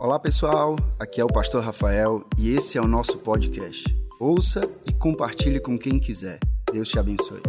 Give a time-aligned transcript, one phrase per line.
[0.00, 3.84] Olá pessoal, aqui é o Pastor Rafael e esse é o nosso podcast.
[4.18, 6.38] Ouça e compartilhe com quem quiser.
[6.72, 7.42] Deus te abençoe.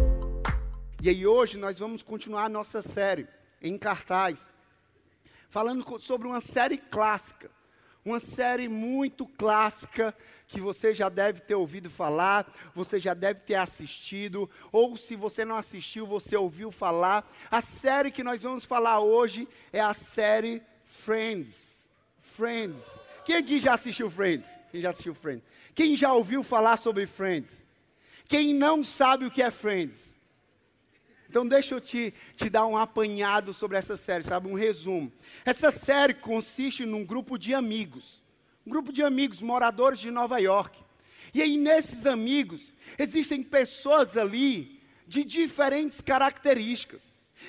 [1.02, 3.26] E aí hoje nós vamos continuar a nossa série
[3.62, 4.46] em cartaz,
[5.48, 7.50] falando sobre uma série clássica,
[8.04, 10.14] uma série muito clássica
[10.46, 15.42] que você já deve ter ouvido falar, você já deve ter assistido, ou se você
[15.42, 17.26] não assistiu, você ouviu falar.
[17.50, 21.71] A série que nós vamos falar hoje é a série Friends.
[22.36, 22.98] Friends.
[23.24, 24.48] Quem aqui já assistiu Friends?
[24.70, 25.44] Quem já assistiu Friends?
[25.74, 27.62] Quem já ouviu falar sobre Friends?
[28.26, 30.16] Quem não sabe o que é Friends?
[31.28, 34.48] Então deixa eu te, te dar um apanhado sobre essa série, sabe?
[34.48, 35.12] Um resumo.
[35.44, 38.22] Essa série consiste num grupo de amigos.
[38.66, 40.78] Um grupo de amigos moradores de Nova York.
[41.34, 47.02] E aí nesses amigos existem pessoas ali de diferentes características,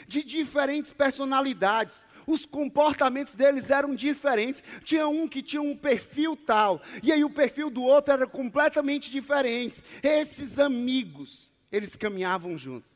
[0.08, 4.64] de diferentes personalidades os comportamentos deles eram diferentes.
[4.84, 9.12] Tinha um que tinha um perfil tal, e aí o perfil do outro era completamente
[9.12, 9.84] diferente.
[10.02, 12.92] Esses amigos, eles caminhavam juntos.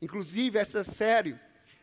[0.00, 1.36] Inclusive, essa série,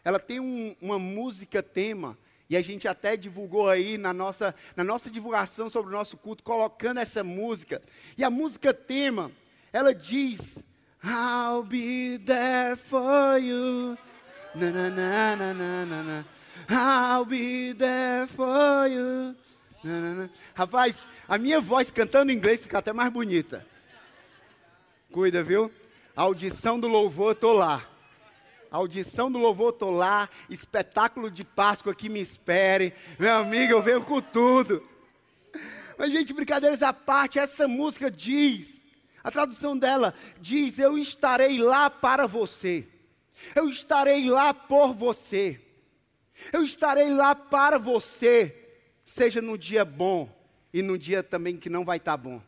[0.03, 2.17] ela tem um, uma música tema,
[2.49, 6.43] e a gente até divulgou aí na nossa, na nossa divulgação sobre o nosso culto,
[6.43, 7.81] colocando essa música.
[8.17, 9.31] E a música tema,
[9.73, 10.57] ela diz:
[11.03, 13.97] I'll be there for you.
[14.55, 16.36] Na, na, na, na, na, na.
[16.69, 19.35] I'll be there for you.
[20.53, 23.65] Rapaz, a minha voz cantando em inglês fica até mais bonita.
[25.11, 25.71] Cuida, viu?
[26.15, 27.87] Audição do louvor, tô lá.
[28.69, 30.29] Audição do louvor, tô lá.
[30.49, 32.93] Espetáculo de Páscoa que me espere.
[33.17, 34.83] Meu amigo, eu venho com tudo.
[35.97, 38.83] Mas, gente, brincadeiras à parte, essa música diz,
[39.23, 42.85] a tradução dela diz: Eu estarei lá para você.
[43.55, 45.61] Eu estarei lá por você.
[46.51, 48.55] Eu estarei lá para você,
[49.03, 50.29] seja no dia bom
[50.73, 52.41] e no dia também que não vai estar tá bom.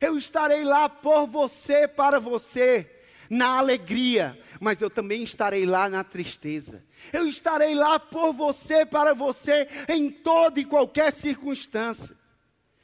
[0.00, 2.88] Eu estarei lá por você, para você,
[3.28, 6.84] na alegria, mas eu também estarei lá na tristeza.
[7.12, 12.16] Eu estarei lá por você, para você, em toda e qualquer circunstância.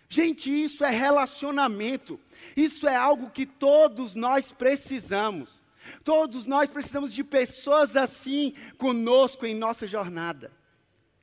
[0.09, 2.19] Gente, isso é relacionamento.
[2.57, 5.61] Isso é algo que todos nós precisamos.
[6.07, 10.53] Todos nós precisamos de pessoas assim conosco em nossa jornada.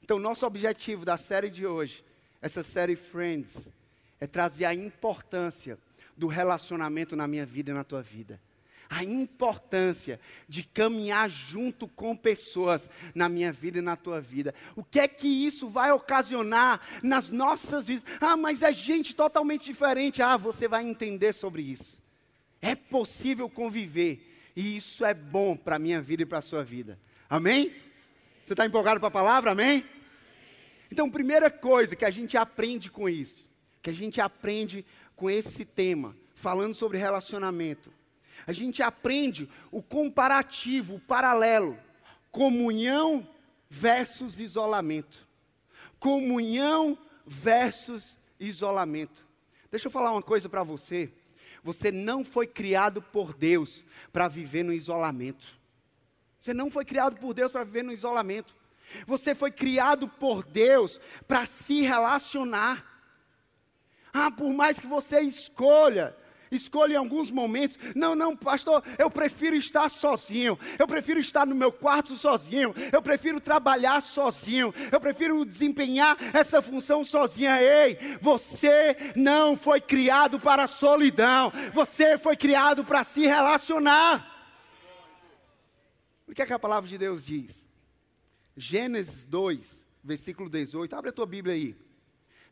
[0.01, 2.03] Então, nosso objetivo da série de hoje,
[2.41, 3.71] essa série Friends,
[4.19, 5.79] é trazer a importância
[6.17, 8.41] do relacionamento na minha vida e na tua vida.
[8.89, 14.53] A importância de caminhar junto com pessoas na minha vida e na tua vida.
[14.75, 18.03] O que é que isso vai ocasionar nas nossas vidas?
[18.19, 20.21] Ah, mas é gente totalmente diferente.
[20.21, 21.97] Ah, você vai entender sobre isso.
[22.61, 26.63] É possível conviver e isso é bom para a minha vida e para a sua
[26.63, 26.99] vida.
[27.29, 27.73] Amém?
[28.45, 29.51] Você está empolgado para a palavra?
[29.51, 29.85] Amém?
[30.91, 33.47] Então, primeira coisa que a gente aprende com isso,
[33.81, 37.91] que a gente aprende com esse tema, falando sobre relacionamento,
[38.45, 41.79] a gente aprende o comparativo, o paralelo,
[42.31, 43.27] comunhão
[43.69, 45.27] versus isolamento.
[45.99, 49.25] Comunhão versus isolamento.
[49.71, 51.11] Deixa eu falar uma coisa para você.
[51.63, 55.45] Você não foi criado por Deus para viver no isolamento.
[56.39, 58.53] Você não foi criado por Deus para viver no isolamento.
[59.07, 62.85] Você foi criado por Deus para se relacionar.
[64.11, 66.15] Ah, por mais que você escolha
[66.55, 67.77] escolha em alguns momentos.
[67.95, 70.57] Não, não, pastor, eu prefiro estar sozinho.
[70.77, 72.73] Eu prefiro estar no meu quarto sozinho.
[72.91, 74.73] Eu prefiro trabalhar sozinho.
[74.91, 77.61] Eu prefiro desempenhar essa função sozinha.
[77.61, 81.51] Ei, você não foi criado para a solidão.
[81.73, 84.29] Você foi criado para se relacionar.
[86.27, 87.67] O que é que a palavra de Deus diz?
[88.55, 90.95] Gênesis 2, versículo 18.
[90.95, 91.75] Abre a tua Bíblia aí.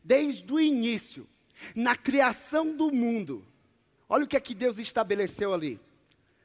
[0.04, 1.28] Desde o início,
[1.74, 3.46] na criação do mundo,
[4.12, 5.80] Olha o que é que Deus estabeleceu ali.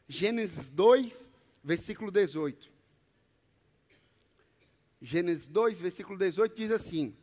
[0.08, 1.30] Gênesis 2,
[1.62, 2.72] versículo 18.
[5.02, 7.14] Gênesis 2, versículo 18 diz assim: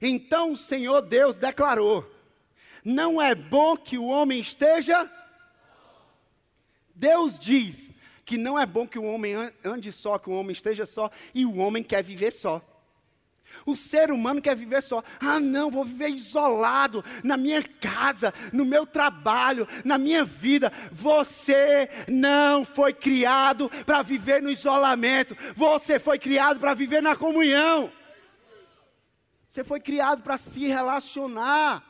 [0.00, 2.08] Então o Senhor Deus declarou:
[2.84, 5.10] Não é bom que o homem esteja.
[6.94, 7.90] Deus diz
[8.24, 11.44] que não é bom que o homem ande só, que o homem esteja só, e
[11.44, 12.64] o homem quer viver só.
[13.66, 15.02] O ser humano quer viver só.
[15.20, 20.72] Ah, não, vou viver isolado na minha casa, no meu trabalho, na minha vida.
[20.90, 25.36] Você não foi criado para viver no isolamento.
[25.54, 27.92] Você foi criado para viver na comunhão.
[29.48, 31.84] Você foi criado para se relacionar.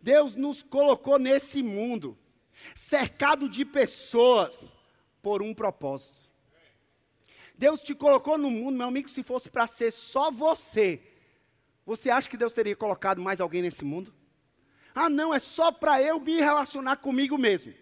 [0.00, 2.18] Deus nos colocou nesse mundo,
[2.74, 4.74] cercado de pessoas,
[5.22, 6.23] por um propósito.
[7.56, 11.00] Deus te colocou no mundo, meu amigo, se fosse para ser só você,
[11.86, 14.12] Você acha que Deus teria colocado mais alguém nesse mundo?
[14.94, 17.74] Ah, não, é só para eu me relacionar comigo mesmo.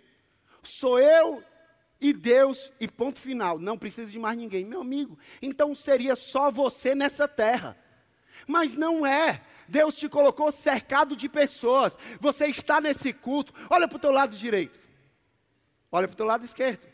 [0.63, 1.45] Sou eu
[2.01, 3.59] e Deus e ponto final.
[3.59, 5.19] Não precisa de mais ninguém, meu amigo.
[5.41, 7.77] Então seria só você nessa terra.
[8.47, 9.43] Mas não é.
[9.69, 11.97] Deus te colocou cercado de pessoas.
[12.19, 13.53] Você está nesse culto.
[13.71, 14.81] Olha para o teu lado direito.
[15.93, 16.89] Olha para o teu lado esquerdo.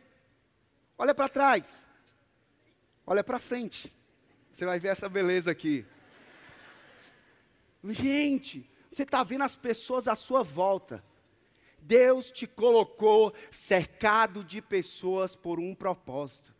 [0.99, 1.88] Olha para trás.
[3.11, 3.91] Olha para frente.
[4.53, 5.87] Você vai ver essa beleza aqui.
[7.83, 11.03] Gente, você está vendo as pessoas à sua volta.
[11.81, 16.55] Deus te colocou cercado de pessoas por um propósito.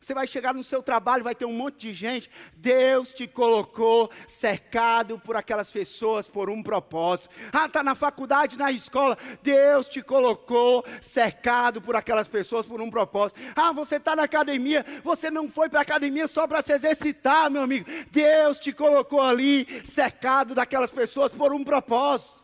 [0.00, 2.30] Você vai chegar no seu trabalho, vai ter um monte de gente.
[2.56, 7.30] Deus te colocou cercado por aquelas pessoas por um propósito.
[7.52, 9.18] Ah, está na faculdade, na escola.
[9.42, 13.40] Deus te colocou cercado por aquelas pessoas por um propósito.
[13.56, 14.84] Ah, você está na academia.
[15.02, 17.86] Você não foi para a academia só para se exercitar, meu amigo.
[18.10, 22.38] Deus te colocou ali cercado daquelas pessoas por um propósito.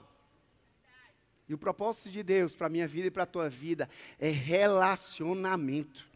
[1.49, 4.31] E o propósito de Deus para a minha vida e para a tua vida é
[4.31, 6.14] relacionamento.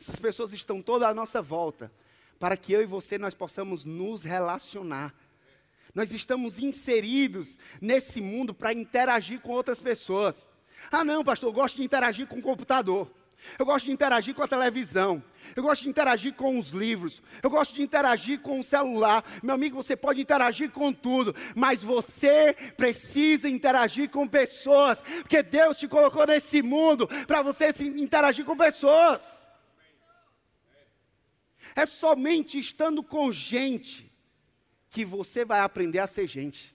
[0.00, 1.92] Essas pessoas estão toda à nossa volta,
[2.38, 5.14] para que eu e você nós possamos nos relacionar.
[5.94, 10.48] Nós estamos inseridos nesse mundo para interagir com outras pessoas.
[10.90, 13.10] Ah, não, pastor, eu gosto de interagir com o computador.
[13.58, 15.22] Eu gosto de interagir com a televisão.
[15.54, 17.22] Eu gosto de interagir com os livros.
[17.42, 19.24] Eu gosto de interagir com o celular.
[19.42, 25.76] Meu amigo, você pode interagir com tudo, mas você precisa interagir com pessoas, porque Deus
[25.76, 29.43] te colocou nesse mundo para você interagir com pessoas.
[31.74, 34.12] É somente estando com gente
[34.88, 36.74] que você vai aprender a ser gente.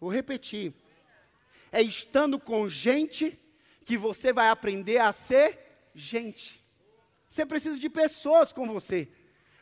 [0.00, 0.74] Vou repetir.
[1.70, 3.38] É estando com gente
[3.84, 6.64] que você vai aprender a ser gente.
[7.28, 9.08] Você precisa de pessoas com você.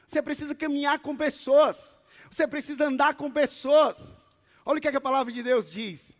[0.07, 1.97] Você precisa caminhar com pessoas.
[2.31, 4.23] Você precisa andar com pessoas.
[4.65, 6.17] Olha o que, é que a palavra de Deus diz.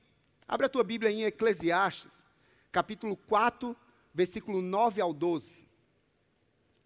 [0.47, 2.25] Abre a tua Bíblia em Eclesiastes,
[2.73, 3.77] capítulo 4,
[4.13, 5.70] versículo 9 ao 12.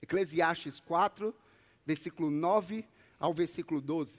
[0.04, 1.34] Eclesiastes 4,
[1.84, 2.86] versículo 9
[3.18, 4.18] ao versículo 12.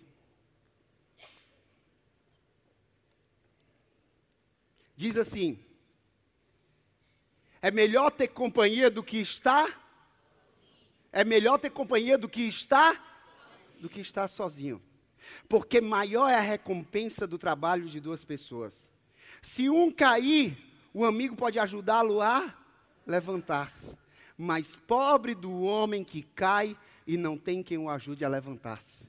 [4.98, 5.60] Diz assim:
[7.62, 9.84] É melhor ter companhia do que estar
[11.12, 13.14] é melhor ter companhia do que estar
[13.80, 14.81] do que estar sozinho.
[15.48, 18.90] Porque maior é a recompensa do trabalho de duas pessoas.
[19.42, 20.58] Se um cair,
[20.94, 22.54] o amigo pode ajudá-lo a
[23.06, 23.96] levantar-se
[24.38, 26.78] mas pobre do homem que cai
[27.08, 29.08] e não tem quem o ajude a levantar-se.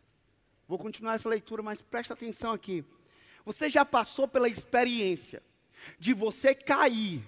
[0.69, 2.85] Vou continuar essa leitura, mas presta atenção aqui.
[3.45, 5.43] Você já passou pela experiência
[5.99, 7.23] de você cair,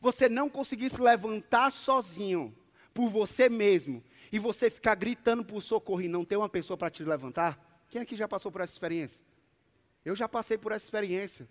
[0.00, 2.54] você não conseguir se levantar sozinho,
[2.94, 4.02] por você mesmo,
[4.32, 7.84] e você ficar gritando por socorro e não ter uma pessoa para te levantar?
[7.88, 9.20] Quem aqui já passou por essa experiência?
[10.04, 11.48] Eu já passei por essa experiência.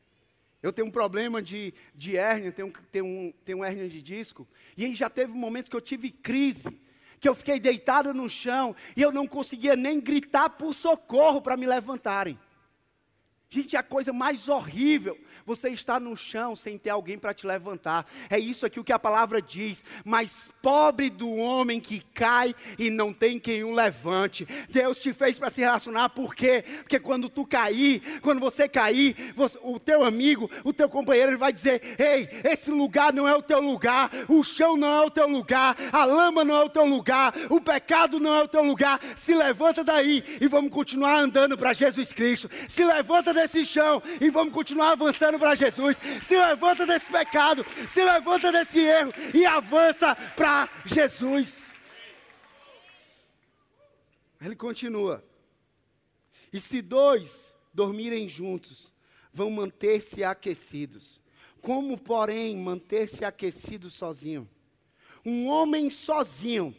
[0.62, 4.48] Eu tenho um problema de, de hérnia, tenho, tenho, um, tenho hérnia de disco.
[4.76, 6.80] E aí já teve momentos que eu tive crise,
[7.20, 11.58] que eu fiquei deitado no chão e eu não conseguia nem gritar por socorro para
[11.58, 12.40] me levantarem.
[13.50, 15.18] Gente, a coisa mais horrível
[15.48, 18.06] você está no chão sem ter alguém para te levantar.
[18.30, 19.82] É isso aqui o que a palavra diz.
[20.04, 24.46] Mas pobre do homem que cai e não tem quem o levante.
[24.70, 26.66] Deus te fez para se relacionar, por quê?
[26.80, 31.38] Porque quando tu cair, quando você cair, você, o teu amigo, o teu companheiro, ele
[31.38, 35.10] vai dizer: Ei, esse lugar não é o teu lugar, o chão não é o
[35.10, 38.64] teu lugar, a lama não é o teu lugar, o pecado não é o teu
[38.64, 39.00] lugar.
[39.16, 42.50] Se levanta daí e vamos continuar andando para Jesus Cristo.
[42.68, 48.04] Se levanta desse chão e vamos continuar avançando para Jesus, se levanta desse pecado, se
[48.04, 51.68] levanta desse erro e avança para Jesus.
[54.42, 55.24] Ele continua.
[56.52, 58.92] E se dois dormirem juntos,
[59.34, 61.20] vão manter-se aquecidos.
[61.62, 64.50] Como, porém, manter-se aquecido sozinho?
[65.26, 66.76] Um homem sozinho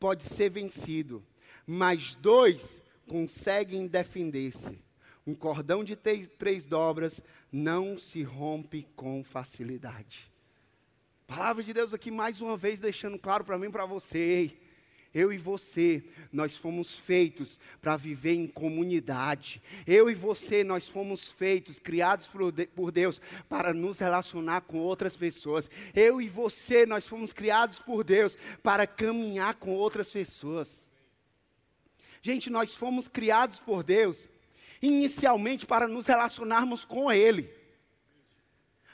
[0.00, 1.24] pode ser vencido,
[1.66, 4.82] mas dois conseguem defender-se.
[5.26, 10.32] Um cordão de três, três dobras não se rompe com facilidade.
[11.26, 14.52] Palavra de Deus aqui mais uma vez deixando claro para mim e para você.
[15.14, 16.02] Eu e você,
[16.32, 19.62] nós fomos feitos para viver em comunidade.
[19.86, 22.28] Eu e você, nós fomos feitos, criados
[22.74, 25.70] por Deus, para nos relacionar com outras pessoas.
[25.94, 30.88] Eu e você, nós fomos criados por Deus para caminhar com outras pessoas.
[32.22, 34.26] Gente, nós fomos criados por Deus
[34.82, 37.48] inicialmente para nos relacionarmos com Ele.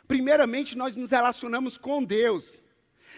[0.07, 2.61] Primeiramente, nós nos relacionamos com Deus.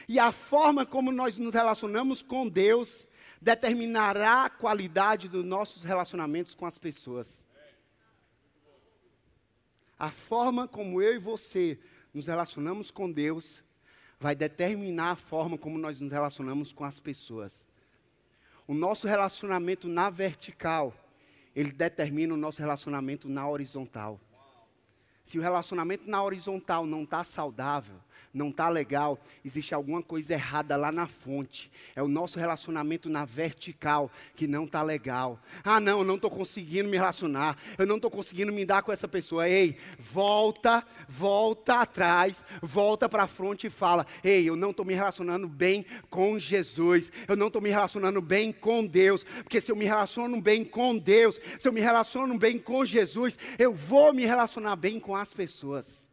[0.09, 3.05] E a forma como nós nos relacionamos com Deus
[3.41, 7.47] determinará a qualidade dos nossos relacionamentos com as pessoas.
[9.99, 11.79] A forma como eu e você
[12.13, 13.63] nos relacionamos com Deus
[14.19, 17.67] vai determinar a forma como nós nos relacionamos com as pessoas.
[18.67, 20.95] O nosso relacionamento na vertical,
[21.61, 24.19] ele determina o nosso relacionamento na horizontal.
[25.31, 27.95] Se o relacionamento na horizontal não está saudável,
[28.33, 31.71] não está legal, existe alguma coisa errada lá na fonte.
[31.97, 35.41] É o nosso relacionamento na vertical que não está legal.
[35.65, 38.93] Ah, não, eu não estou conseguindo me relacionar, eu não estou conseguindo me dar com
[38.93, 39.49] essa pessoa.
[39.49, 44.95] Ei, volta, volta atrás, volta para a fronte e fala: Ei, eu não estou me
[44.95, 49.77] relacionando bem com Jesus, eu não estou me relacionando bem com Deus, porque se eu
[49.77, 54.25] me relaciono bem com Deus, se eu me relaciono bem com Jesus, eu vou me
[54.25, 56.09] relacionar bem com as pessoas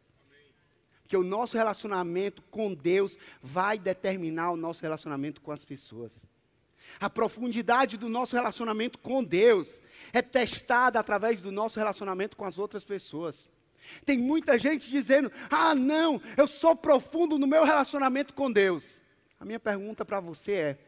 [1.08, 6.22] que o nosso relacionamento com Deus vai determinar o nosso relacionamento com as pessoas.
[7.00, 9.80] A profundidade do nosso relacionamento com Deus
[10.12, 13.48] é testada através do nosso relacionamento com as outras pessoas.
[14.04, 18.84] Tem muita gente dizendo: ah, não, eu sou profundo no meu relacionamento com Deus.
[19.40, 20.78] A minha pergunta para você é: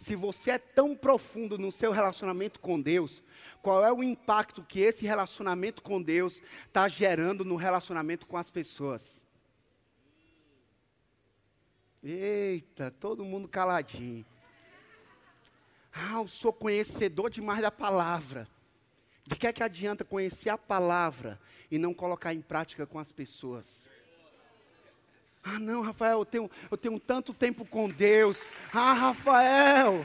[0.00, 3.22] se você é tão profundo no seu relacionamento com Deus,
[3.60, 8.48] qual é o impacto que esse relacionamento com Deus está gerando no relacionamento com as
[8.48, 9.22] pessoas?
[12.02, 14.24] Eita, todo mundo caladinho.
[15.92, 18.48] Ah, eu sou conhecedor demais da palavra.
[19.26, 21.38] De que é que adianta conhecer a palavra
[21.70, 23.86] e não colocar em prática com as pessoas?
[25.42, 28.40] Ah, não, Rafael, eu tenho, eu tenho tanto tempo com Deus.
[28.72, 30.04] Ah, Rafael,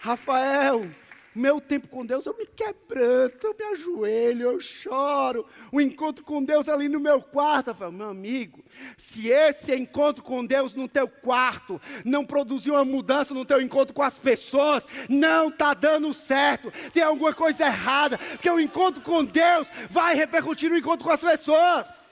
[0.00, 0.88] Rafael,
[1.36, 5.44] meu tempo com Deus, eu me quebranto, eu me ajoelho, eu choro.
[5.70, 7.68] O encontro com Deus ali no meu quarto.
[7.68, 8.64] Eu falo, meu amigo,
[8.96, 13.92] se esse encontro com Deus no teu quarto não produziu uma mudança no teu encontro
[13.92, 16.72] com as pessoas, não está dando certo.
[16.90, 21.20] Tem alguma coisa errada, porque o encontro com Deus vai repercutir no encontro com as
[21.20, 22.05] pessoas.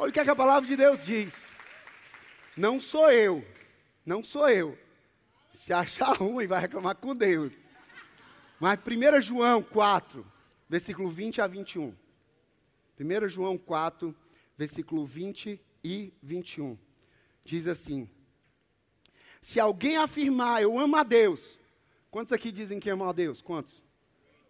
[0.00, 1.44] Olha o que, é que a palavra de Deus diz.
[2.56, 3.44] Não sou eu,
[4.06, 4.78] não sou eu
[5.52, 7.52] se achar ruim, vai reclamar com Deus.
[8.60, 10.24] Mas 1 João 4,
[10.68, 11.92] versículo 20 a 21.
[13.00, 14.14] 1 João 4,
[14.56, 16.78] versículo 20 e 21.
[17.44, 18.08] Diz assim:
[19.42, 21.58] Se alguém afirmar, eu amo a Deus.
[22.08, 23.40] Quantos aqui dizem que amam a Deus?
[23.40, 23.82] Quantos?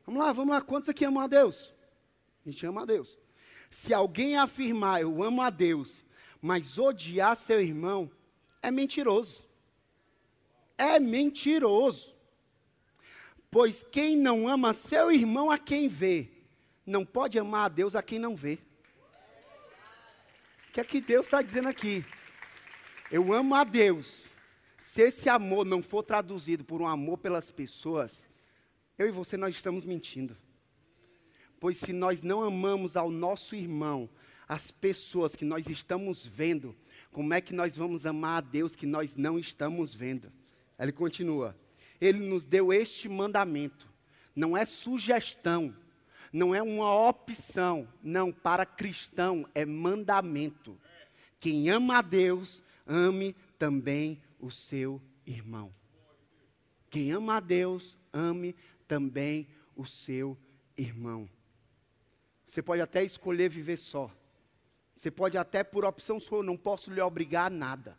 [0.05, 0.61] Vamos lá, vamos lá.
[0.61, 1.73] Quantos aqui amam a Deus?
[2.45, 3.19] A gente ama a Deus.
[3.71, 6.05] Se alguém afirmar, eu amo a Deus,
[6.41, 8.11] mas odiar seu irmão,
[8.63, 9.49] é mentiroso
[10.79, 12.15] é mentiroso.
[13.51, 16.29] Pois quem não ama seu irmão a quem vê,
[16.87, 18.59] não pode amar a Deus a quem não vê.
[20.69, 22.05] O que é que Deus está dizendo aqui?
[23.11, 24.29] Eu amo a Deus.
[24.77, 28.23] Se esse amor não for traduzido por um amor pelas pessoas,
[28.97, 30.37] eu e você nós estamos mentindo.
[31.61, 34.09] Pois se nós não amamos ao nosso irmão,
[34.49, 36.75] as pessoas que nós estamos vendo,
[37.12, 40.33] como é que nós vamos amar a Deus que nós não estamos vendo?
[40.79, 41.57] Ele continua.
[42.00, 43.88] Ele nos deu este mandamento.
[44.35, 45.75] Não é sugestão,
[46.33, 47.88] não é uma opção.
[48.03, 50.79] Não, para cristão é mandamento.
[51.41, 55.75] Quem ama a Deus, ame também o seu irmão.
[56.88, 58.55] Quem ama a Deus, ame
[58.87, 60.38] também o seu
[60.77, 61.29] irmão.
[62.49, 64.11] Você pode até escolher viver só.
[64.97, 67.97] Você pode até, por opção sua, não posso lhe obrigar a nada.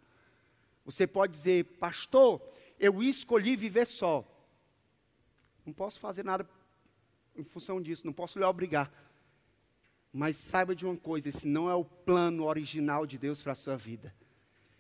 [0.84, 2.42] Você pode dizer, pastor,
[2.80, 4.26] eu escolhi viver só.
[5.64, 6.50] Não posso fazer nada
[7.36, 8.92] em função disso, não posso lhe obrigar.
[10.12, 13.56] Mas saiba de uma coisa: esse não é o plano original de Deus para a
[13.56, 14.14] sua vida.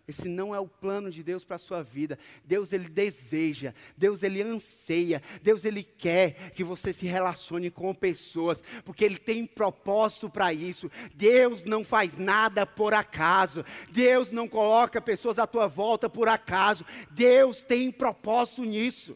[0.09, 2.17] Esse não é o plano de Deus para a sua vida.
[2.43, 8.63] Deus ele deseja, Deus ele anseia, Deus ele quer que você se relacione com pessoas,
[8.83, 10.89] porque ele tem propósito para isso.
[11.13, 13.63] Deus não faz nada por acaso.
[13.91, 16.83] Deus não coloca pessoas à tua volta por acaso.
[17.11, 19.15] Deus tem propósito nisso.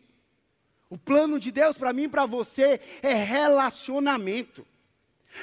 [0.92, 4.64] O plano de Deus para mim e para você é relacionamento.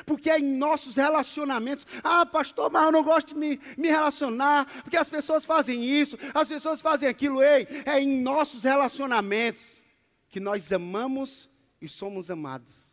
[0.07, 4.67] Porque é em nossos relacionamentos, ah, pastor, mas eu não gosto de me, me relacionar,
[4.83, 9.81] porque as pessoas fazem isso, as pessoas fazem aquilo, ei, é em nossos relacionamentos
[10.29, 11.49] que nós amamos
[11.81, 12.91] e somos amados.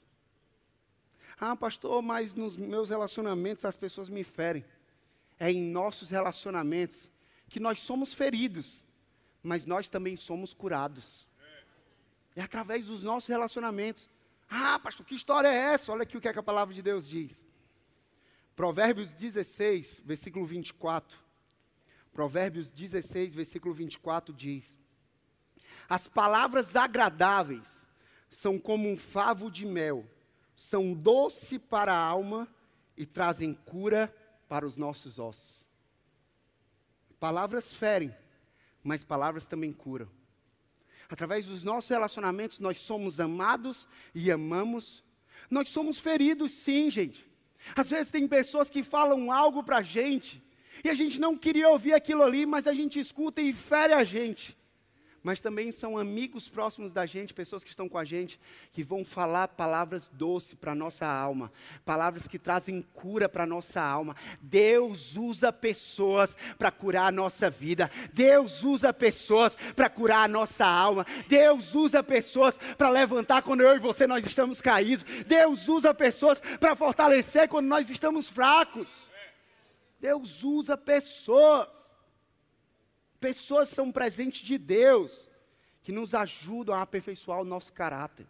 [1.40, 4.66] Ah, pastor, mas nos meus relacionamentos as pessoas me ferem.
[5.40, 7.12] É em nossos relacionamentos
[7.48, 8.84] que nós somos feridos,
[9.44, 11.28] mas nós também somos curados.
[12.36, 14.10] É através dos nossos relacionamentos.
[14.50, 15.92] Ah, pastor, que história é essa?
[15.92, 17.46] Olha aqui o que, é que a palavra de Deus diz.
[18.56, 21.18] Provérbios 16, versículo 24.
[22.14, 24.80] Provérbios 16, versículo 24 diz:
[25.88, 27.68] As palavras agradáveis
[28.30, 30.06] são como um favo de mel,
[30.56, 32.48] são doce para a alma
[32.96, 34.14] e trazem cura
[34.48, 35.64] para os nossos ossos.
[37.20, 38.16] Palavras ferem,
[38.84, 40.10] mas palavras também curam.
[41.10, 45.04] Através dos nossos relacionamentos, nós somos amados e amamos.
[45.50, 47.26] Nós somos feridos, sim, gente.
[47.76, 50.44] Às vezes tem pessoas que falam algo para a gente,
[50.84, 54.04] e a gente não queria ouvir aquilo ali, mas a gente escuta e fere a
[54.04, 54.57] gente
[55.28, 58.40] mas também são amigos próximos da gente, pessoas que estão com a gente,
[58.72, 61.52] que vão falar palavras doces para a nossa alma,
[61.84, 64.16] palavras que trazem cura para a nossa alma.
[64.42, 70.66] Deus usa pessoas para curar a nossa vida, Deus usa pessoas para curar a nossa
[70.66, 75.94] alma, Deus usa pessoas para levantar quando eu e você nós estamos caídos, Deus usa
[75.94, 78.88] pessoas para fortalecer quando nós estamos fracos.
[80.00, 81.87] Deus usa pessoas.
[83.20, 85.28] Pessoas são presentes de Deus
[85.84, 88.28] que nos ajudam a aperfeiçoar o nosso caráter.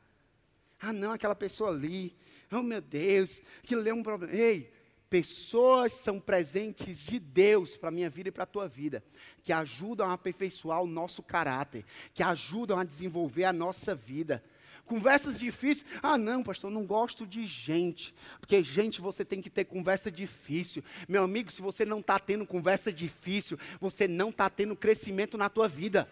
[0.80, 2.16] Ah, não, aquela pessoa ali.
[2.52, 4.34] Oh, meu Deus, aquilo é um problema.
[4.34, 4.72] Ei,
[5.10, 9.04] pessoas são presentes de Deus para a minha vida e para a tua vida,
[9.44, 14.44] que ajudam a aperfeiçoar o nosso caráter, que ajudam a desenvolver a nossa vida.
[14.88, 15.86] Conversas difíceis.
[16.02, 18.16] Ah, não, pastor, não gosto de gente.
[18.40, 20.82] Porque, gente, você tem que ter conversa difícil.
[21.08, 25.50] Meu amigo, se você não está tendo conversa difícil, você não está tendo crescimento na
[25.50, 26.10] tua vida.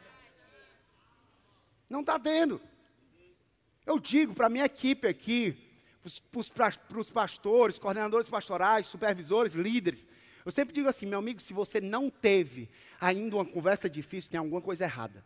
[1.90, 2.62] Não está tendo.
[3.86, 5.58] Eu digo para a minha equipe aqui,
[6.32, 10.06] para os pastores, coordenadores pastorais, supervisores, líderes.
[10.44, 14.40] Eu sempre digo assim, meu amigo, se você não teve ainda uma conversa difícil, tem
[14.40, 15.24] alguma coisa errada.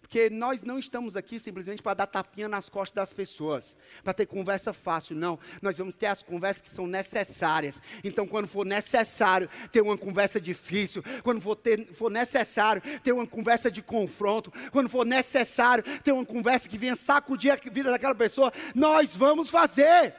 [0.00, 4.26] Porque nós não estamos aqui simplesmente para dar tapinha nas costas das pessoas, para ter
[4.26, 5.38] conversa fácil, não.
[5.60, 7.80] Nós vamos ter as conversas que são necessárias.
[8.02, 13.26] Então, quando for necessário ter uma conversa difícil, quando for, ter, for necessário ter uma
[13.26, 18.14] conversa de confronto, quando for necessário ter uma conversa que venha sacudir a vida daquela
[18.14, 20.14] pessoa, nós vamos fazer.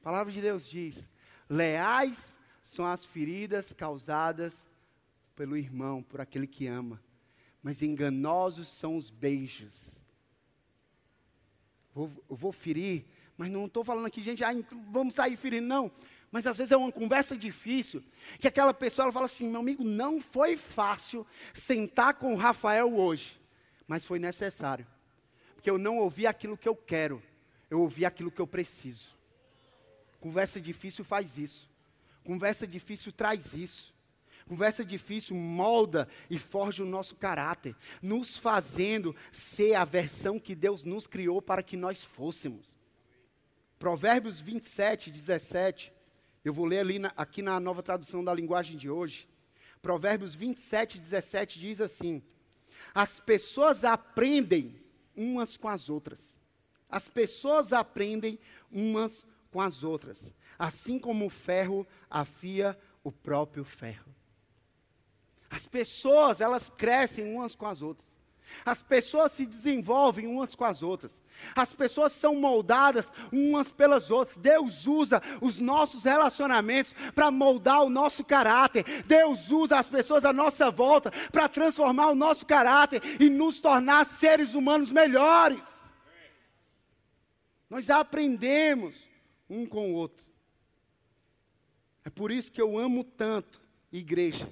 [0.00, 1.06] A palavra de Deus diz:
[1.48, 4.66] leais são as feridas causadas
[5.34, 7.00] pelo irmão, por aquele que ama
[7.62, 10.00] mas enganosos são os beijos.
[11.94, 13.04] Vou, eu vou ferir,
[13.36, 15.90] mas não estou falando aqui, gente, ah, então vamos sair ferindo, não.
[16.30, 18.04] Mas às vezes é uma conversa difícil,
[18.38, 22.94] que aquela pessoa ela fala assim: meu amigo, não foi fácil sentar com o Rafael
[22.94, 23.40] hoje,
[23.86, 24.86] mas foi necessário,
[25.54, 27.22] porque eu não ouvi aquilo que eu quero,
[27.70, 29.16] eu ouvi aquilo que eu preciso.
[30.20, 31.68] Conversa difícil faz isso,
[32.22, 33.96] conversa difícil traz isso.
[34.48, 40.84] Conversa difícil molda e forja o nosso caráter, nos fazendo ser a versão que Deus
[40.84, 42.74] nos criou para que nós fôssemos.
[43.78, 45.92] Provérbios 27, 17.
[46.42, 49.28] Eu vou ler ali na, aqui na nova tradução da linguagem de hoje.
[49.82, 52.22] Provérbios 27, 17 diz assim:
[52.94, 54.80] As pessoas aprendem
[55.14, 56.40] umas com as outras.
[56.88, 58.38] As pessoas aprendem
[58.72, 60.32] umas com as outras.
[60.58, 64.17] Assim como o ferro afia o próprio ferro.
[65.50, 68.18] As pessoas, elas crescem umas com as outras.
[68.64, 71.20] As pessoas se desenvolvem umas com as outras.
[71.54, 74.36] As pessoas são moldadas umas pelas outras.
[74.36, 78.84] Deus usa os nossos relacionamentos para moldar o nosso caráter.
[79.04, 84.04] Deus usa as pessoas à nossa volta para transformar o nosso caráter e nos tornar
[84.04, 85.62] seres humanos melhores.
[87.70, 88.96] Nós aprendemos
[89.48, 90.24] um com o outro.
[92.04, 93.60] É por isso que eu amo tanto
[93.92, 94.48] igreja.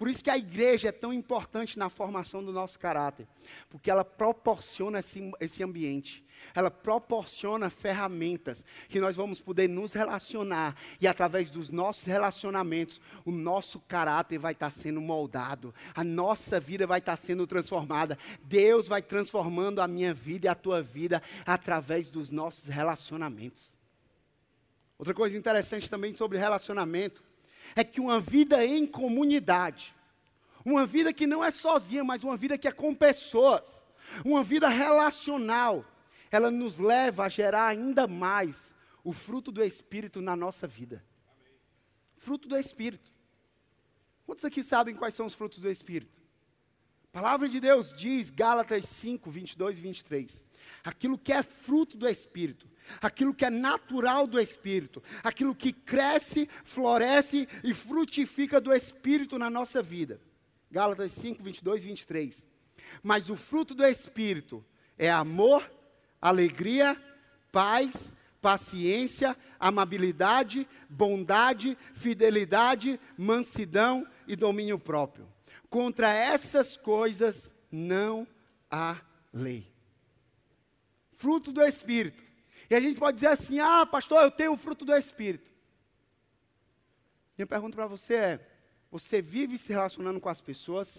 [0.00, 3.28] Por isso que a igreja é tão importante na formação do nosso caráter,
[3.68, 10.74] porque ela proporciona esse, esse ambiente, ela proporciona ferramentas que nós vamos poder nos relacionar
[11.02, 16.86] e através dos nossos relacionamentos, o nosso caráter vai estar sendo moldado, a nossa vida
[16.86, 18.16] vai estar sendo transformada.
[18.42, 23.76] Deus vai transformando a minha vida e a tua vida através dos nossos relacionamentos.
[24.98, 27.22] Outra coisa interessante também sobre relacionamento
[27.74, 29.94] é que uma vida em comunidade,
[30.64, 33.82] uma vida que não é sozinha, mas uma vida que é com pessoas,
[34.24, 35.84] uma vida relacional,
[36.30, 41.04] ela nos leva a gerar ainda mais o fruto do Espírito na nossa vida.
[42.18, 43.10] Fruto do Espírito.
[44.26, 46.19] Quantos aqui sabem quais são os frutos do Espírito?
[47.12, 50.44] A palavra de Deus diz, Gálatas 5, 22 e 23.
[50.84, 52.68] Aquilo que é fruto do Espírito,
[53.02, 59.50] aquilo que é natural do Espírito, aquilo que cresce, floresce e frutifica do Espírito na
[59.50, 60.20] nossa vida.
[60.70, 62.44] Gálatas 5, 22 e 23.
[63.02, 64.64] Mas o fruto do Espírito
[64.96, 65.68] é amor,
[66.22, 66.96] alegria,
[67.50, 75.26] paz, paciência, amabilidade, bondade, fidelidade, mansidão e domínio próprio.
[75.70, 78.26] Contra essas coisas não
[78.68, 79.00] há
[79.32, 79.72] lei.
[81.12, 82.22] Fruto do Espírito.
[82.68, 85.48] E a gente pode dizer assim: ah, pastor, eu tenho o fruto do Espírito.
[87.38, 88.50] Minha pergunta para você é:
[88.90, 90.98] você vive se relacionando com as pessoas?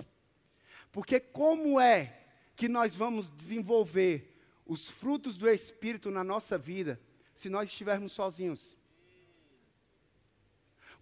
[0.91, 2.21] Porque como é
[2.55, 6.99] que nós vamos desenvolver os frutos do Espírito na nossa vida
[7.33, 8.77] se nós estivermos sozinhos?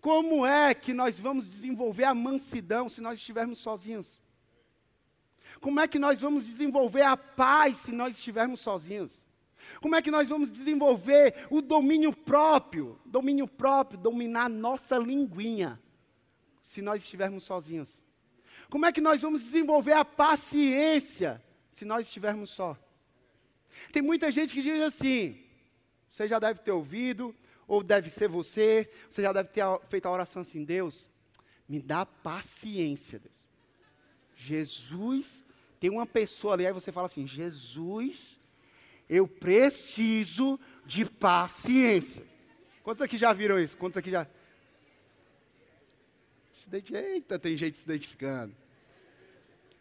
[0.01, 4.21] Como é que nós vamos desenvolver a mansidão se nós estivermos sozinhos?
[5.59, 9.19] Como é que nós vamos desenvolver a paz se nós estivermos sozinhos?
[9.81, 12.99] Como é que nós vamos desenvolver o domínio próprio?
[13.05, 15.79] Domínio próprio, dominar nossa linguinha,
[16.61, 18.01] se nós estivermos sozinhos.
[18.69, 22.77] Como é que nós vamos desenvolver a paciência, se nós estivermos só?
[23.91, 25.41] Tem muita gente que diz assim,
[26.09, 27.35] você já deve ter ouvido,
[27.69, 31.07] ou deve ser você, você já deve ter feito a oração assim: Deus,
[31.67, 33.37] me dá paciência, Deus.
[34.35, 35.45] Jesus,
[35.79, 38.39] tem uma pessoa ali, aí você fala assim: Jesus,
[39.07, 42.25] eu preciso de paciência.
[42.83, 43.77] Quantos aqui já viram isso?
[43.77, 44.27] Quantos aqui já.
[46.71, 48.55] Eita, tem gente se identificando.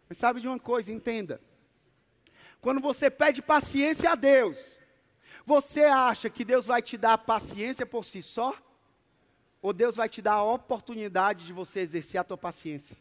[0.08, 1.40] Mas sabe de uma coisa, entenda.
[2.60, 4.77] Quando você pede paciência a Deus,
[5.48, 8.54] você acha que Deus vai te dar paciência por si só?
[9.62, 12.94] Ou Deus vai te dar a oportunidade de você exercer a tua paciência?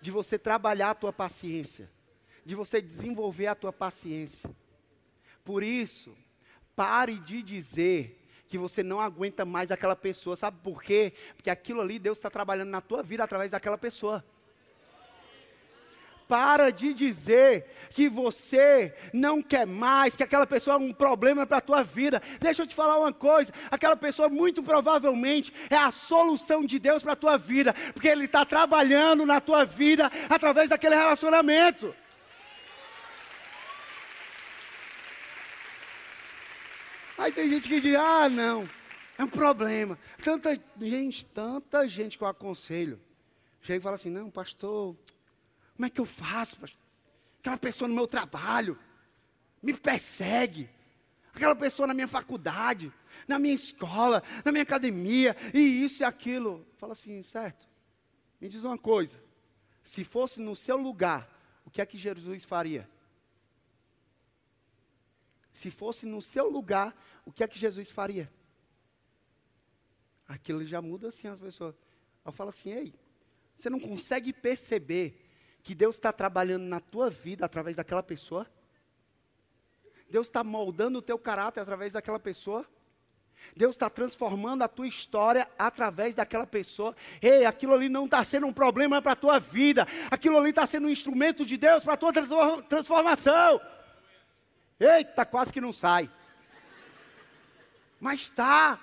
[0.00, 1.90] De você trabalhar a tua paciência?
[2.46, 4.48] De você desenvolver a tua paciência?
[5.44, 6.16] Por isso,
[6.76, 10.36] pare de dizer que você não aguenta mais aquela pessoa.
[10.36, 11.12] Sabe por quê?
[11.34, 14.24] Porque aquilo ali Deus está trabalhando na tua vida através daquela pessoa
[16.28, 21.58] para de dizer que você não quer mais, que aquela pessoa é um problema para
[21.58, 22.20] a tua vida.
[22.40, 27.02] Deixa eu te falar uma coisa: aquela pessoa muito provavelmente é a solução de Deus
[27.02, 31.94] para a tua vida, porque Ele está trabalhando na tua vida através daquele relacionamento.
[37.16, 38.68] Aí tem gente que diz: ah, não,
[39.16, 39.98] é um problema.
[40.22, 43.00] Tanta gente, tanta gente que eu aconselho,
[43.62, 44.96] chega e fala assim: não, pastor
[45.74, 46.56] como é que eu faço?
[47.40, 48.78] Aquela pessoa no meu trabalho
[49.62, 50.70] me persegue.
[51.34, 52.92] Aquela pessoa na minha faculdade,
[53.26, 56.64] na minha escola, na minha academia, e isso e aquilo.
[56.76, 57.68] Fala assim, certo?
[58.40, 59.20] Me diz uma coisa.
[59.82, 61.28] Se fosse no seu lugar,
[61.64, 62.88] o que é que Jesus faria?
[65.52, 68.30] Se fosse no seu lugar, o que é que Jesus faria?
[70.26, 71.74] Aquilo já muda assim as pessoas.
[72.24, 72.94] Eu falo assim, ei,
[73.56, 75.23] você não consegue perceber
[75.64, 78.46] que Deus está trabalhando na tua vida através daquela pessoa?
[80.10, 82.66] Deus está moldando o teu caráter através daquela pessoa?
[83.56, 86.94] Deus está transformando a tua história através daquela pessoa.
[87.20, 89.86] Ei, aquilo ali não está sendo um problema para a tua vida.
[90.10, 92.12] Aquilo ali está sendo um instrumento de Deus para a tua
[92.68, 93.60] transformação.
[94.78, 96.10] Eita, quase que não sai.
[97.98, 98.78] Mas está.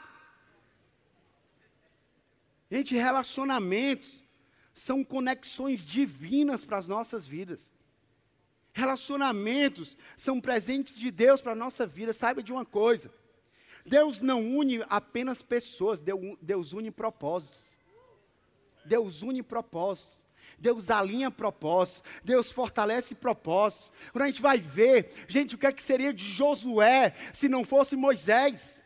[2.71, 4.23] Gente, relacionamentos
[4.73, 7.69] são conexões divinas para as nossas vidas.
[8.73, 12.13] Relacionamentos são presentes de Deus para a nossa vida.
[12.13, 13.11] Saiba de uma coisa:
[13.85, 16.01] Deus não une apenas pessoas,
[16.41, 17.77] Deus une propósitos.
[18.85, 20.21] Deus une propósitos.
[20.57, 23.91] Deus alinha propósitos, Deus fortalece propósitos.
[24.11, 27.63] Quando a gente vai ver, gente, o que é que seria de Josué se não
[27.63, 28.79] fosse Moisés?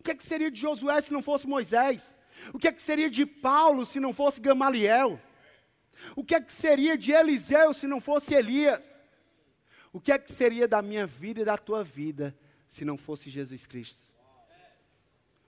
[0.00, 2.14] O que é que seria de Josué se não fosse Moisés?
[2.52, 5.20] O que é que seria de Paulo se não fosse Gamaliel?
[6.14, 8.84] O que é que seria de Eliseu se não fosse Elias?
[9.92, 12.36] O que é que seria da minha vida e da tua vida
[12.68, 14.12] se não fosse Jesus Cristo?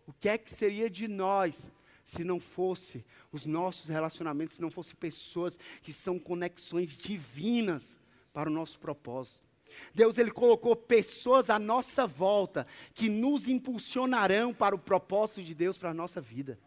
[0.06, 1.70] O que é que seria de nós
[2.04, 7.98] se não fosse os nossos relacionamentos, se não fosse pessoas que são conexões divinas
[8.32, 9.46] para o nosso propósito?
[9.94, 15.76] Deus ele colocou pessoas à nossa volta que nos impulsionarão para o propósito de Deus
[15.76, 16.58] para a nossa vida.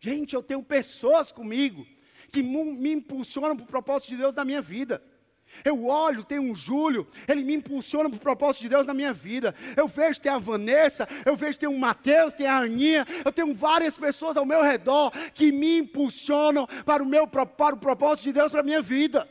[0.00, 1.86] Gente, eu tenho pessoas comigo
[2.32, 5.02] que me impulsionam para o propósito de Deus na minha vida.
[5.64, 9.12] Eu olho, tem um Júlio, ele me impulsiona para o propósito de Deus na minha
[9.12, 9.54] vida.
[9.76, 13.52] Eu vejo tem a Vanessa, eu vejo tem o Mateus, tem a Aninha, eu tenho
[13.52, 17.42] várias pessoas ao meu redor que me impulsionam para o meu para
[17.74, 19.28] o propósito de Deus para a minha vida.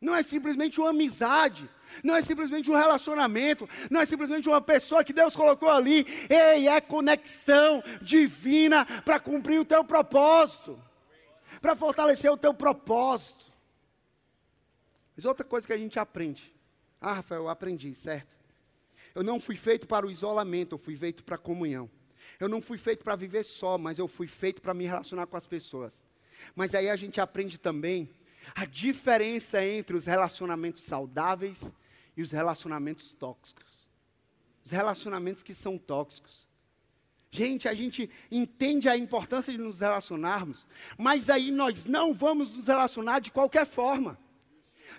[0.00, 1.68] Não é simplesmente uma amizade,
[2.02, 6.06] não é simplesmente um relacionamento, não é simplesmente uma pessoa que Deus colocou ali.
[6.28, 10.80] Ei, é conexão divina para cumprir o teu propósito,
[11.60, 13.46] para fortalecer o teu propósito.
[15.16, 16.54] Mas outra coisa que a gente aprende.
[17.00, 18.28] Ah, Rafael, eu aprendi, certo?
[19.14, 21.90] Eu não fui feito para o isolamento, eu fui feito para a comunhão.
[22.38, 25.36] Eu não fui feito para viver só, mas eu fui feito para me relacionar com
[25.36, 26.02] as pessoas.
[26.54, 28.08] Mas aí a gente aprende também
[28.54, 31.70] a diferença entre os relacionamentos saudáveis
[32.16, 33.88] e os relacionamentos tóxicos.
[34.64, 36.48] Os relacionamentos que são tóxicos.
[37.30, 40.66] Gente, a gente entende a importância de nos relacionarmos,
[40.98, 44.18] mas aí nós não vamos nos relacionar de qualquer forma.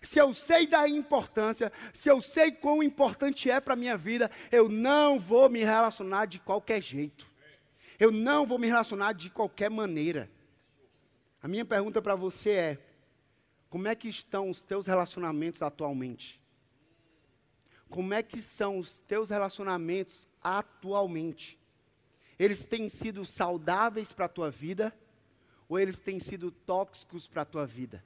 [0.01, 4.31] Se eu sei da importância, se eu sei quão importante é para a minha vida,
[4.49, 7.29] eu não vou me relacionar de qualquer jeito.
[7.99, 10.31] Eu não vou me relacionar de qualquer maneira.
[11.43, 12.79] A minha pergunta para você é:
[13.71, 16.41] como é que estão os teus relacionamentos atualmente?
[17.89, 21.57] Como é que são os teus relacionamentos atualmente?
[22.37, 24.93] Eles têm sido saudáveis para a tua vida
[25.69, 28.03] ou eles têm sido tóxicos para a tua vida?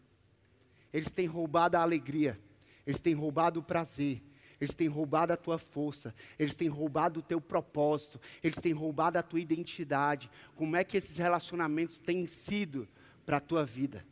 [0.93, 2.39] Eles têm roubado a alegria,
[2.85, 4.21] eles têm roubado o prazer,
[4.61, 9.17] eles têm roubado a tua força, eles têm roubado o teu propósito, eles têm roubado
[9.17, 10.29] a tua identidade.
[10.55, 12.87] Como é que esses relacionamentos têm sido
[13.25, 14.05] para a tua vida?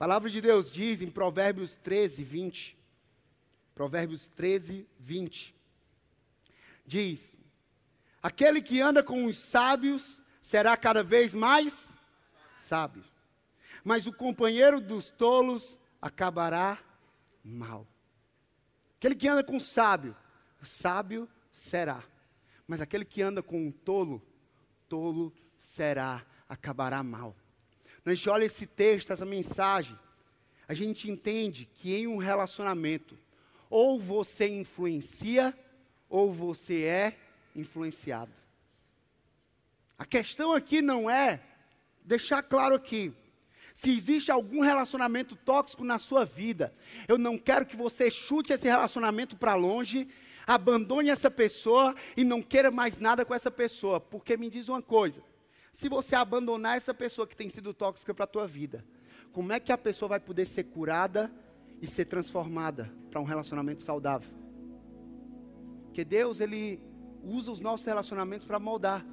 [0.00, 2.76] Palavra de Deus diz em Provérbios 13, 20.
[3.74, 5.54] Provérbios 13, 20.
[6.84, 7.32] Diz:
[8.20, 11.92] Aquele que anda com os sábios será cada vez mais
[12.56, 13.04] sábio
[13.84, 16.78] mas o companheiro dos tolos acabará
[17.42, 17.86] mal.
[18.96, 20.14] Aquele que anda com o sábio,
[20.62, 22.02] sábio será.
[22.66, 24.22] Mas aquele que anda com um tolo,
[24.88, 27.34] tolo será, acabará mal.
[28.02, 29.98] Quando a gente olha esse texto, essa mensagem,
[30.66, 33.18] a gente entende que em um relacionamento,
[33.68, 35.56] ou você influencia,
[36.08, 37.16] ou você é
[37.54, 38.32] influenciado.
[39.98, 41.40] A questão aqui não é,
[42.04, 43.12] deixar claro aqui,
[43.74, 46.72] se existe algum relacionamento tóxico na sua vida,
[47.08, 50.08] eu não quero que você chute esse relacionamento para longe,
[50.46, 54.82] abandone essa pessoa e não queira mais nada com essa pessoa, porque me diz uma
[54.82, 55.22] coisa:
[55.72, 58.84] se você abandonar essa pessoa que tem sido tóxica para a tua vida,
[59.32, 61.30] como é que a pessoa vai poder ser curada
[61.80, 64.30] e ser transformada para um relacionamento saudável?
[65.84, 66.80] Porque Deus, Ele
[67.22, 69.04] usa os nossos relacionamentos para moldar.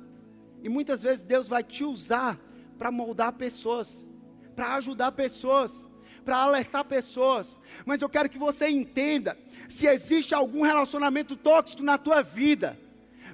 [0.64, 2.40] E muitas vezes Deus vai te usar
[2.78, 4.08] para moldar pessoas
[4.58, 5.72] para ajudar pessoas,
[6.26, 7.60] para alertar pessoas.
[7.86, 9.38] Mas eu quero que você entenda:
[9.70, 12.78] se existe algum relacionamento tóxico na tua vida,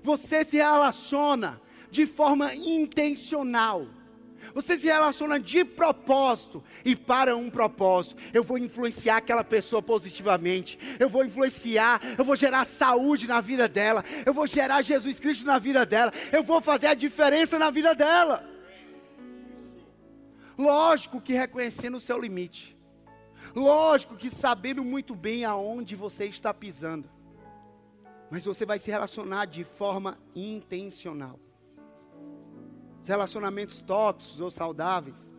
[0.03, 1.61] você se relaciona
[1.93, 3.87] de forma intencional.
[4.53, 8.21] Você se relaciona de propósito e para um propósito.
[8.33, 10.77] Eu vou influenciar aquela pessoa positivamente.
[10.99, 14.03] Eu vou influenciar, eu vou gerar saúde na vida dela.
[14.25, 16.11] Eu vou gerar Jesus Cristo na vida dela.
[16.31, 18.47] Eu vou fazer a diferença na vida dela.
[20.57, 22.77] Lógico que reconhecendo o seu limite.
[23.55, 27.09] Lógico que sabendo muito bem aonde você está pisando.
[28.29, 31.39] Mas você vai se relacionar de forma intencional.
[33.03, 35.29] Os relacionamentos tóxicos ou saudáveis.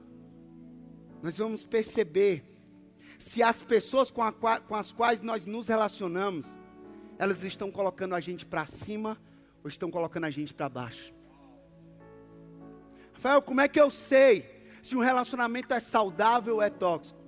[1.22, 2.44] Nós vamos perceber
[3.18, 6.46] se as pessoas com, a, com as quais nós nos relacionamos,
[7.18, 9.18] elas estão colocando a gente para cima
[9.62, 11.14] ou estão colocando a gente para baixo.
[13.14, 17.18] Rafael, como é que eu sei se um relacionamento é saudável ou é tóxico.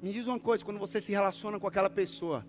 [0.00, 2.46] Me diz uma coisa: quando você se relaciona com aquela pessoa,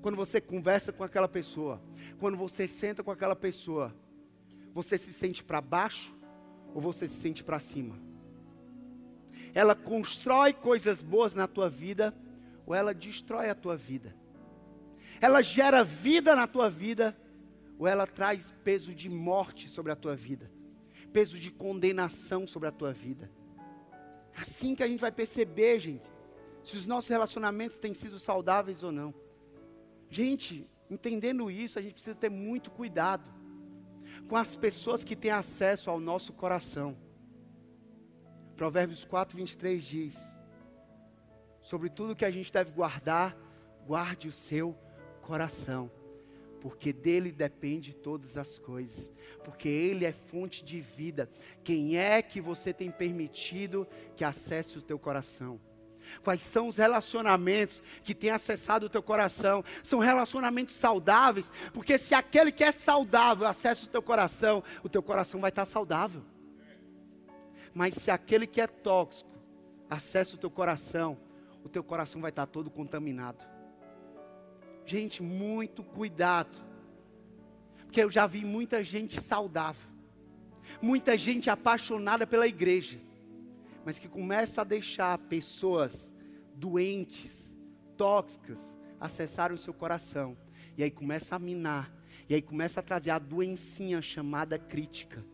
[0.00, 1.80] quando você conversa com aquela pessoa,
[2.18, 3.94] quando você senta com aquela pessoa,
[4.74, 6.20] você se sente para baixo
[6.74, 7.98] ou você se sente para cima?
[9.54, 12.14] Ela constrói coisas boas na tua vida
[12.64, 14.14] ou ela destrói a tua vida?
[15.20, 17.16] Ela gera vida na tua vida
[17.78, 20.50] ou ela traz peso de morte sobre a tua vida?
[21.12, 23.30] Peso de condenação sobre a tua vida?
[24.34, 26.10] Assim que a gente vai perceber, gente,
[26.64, 29.14] se os nossos relacionamentos têm sido saudáveis ou não.
[30.08, 33.41] Gente, entendendo isso, a gente precisa ter muito cuidado
[34.28, 36.96] com as pessoas que têm acesso ao nosso coração.
[38.56, 40.18] Provérbios 4, 23 diz:
[41.60, 43.36] Sobre tudo que a gente deve guardar,
[43.86, 44.76] guarde o seu
[45.20, 45.90] coração
[46.62, 49.10] porque dele depende todas as coisas,
[49.42, 51.28] porque ele é fonte de vida.
[51.64, 55.60] Quem é que você tem permitido que acesse o teu coração?
[56.22, 59.64] Quais são os relacionamentos que têm acessado o teu coração?
[59.82, 65.02] São relacionamentos saudáveis, porque se aquele que é saudável acessa o teu coração, o teu
[65.02, 66.22] coração vai estar saudável.
[67.74, 69.30] Mas se aquele que é tóxico
[69.88, 71.18] acessa o teu coração,
[71.64, 73.44] o teu coração vai estar todo contaminado.
[74.84, 76.56] Gente, muito cuidado.
[77.84, 79.88] Porque eu já vi muita gente saudável,
[80.80, 82.98] muita gente apaixonada pela igreja,
[83.84, 86.12] mas que começa a deixar pessoas
[86.54, 87.52] doentes,
[87.96, 88.58] tóxicas,
[89.00, 90.36] acessarem o seu coração.
[90.76, 91.92] E aí começa a minar.
[92.28, 95.24] E aí começa a trazer a doencinha chamada crítica.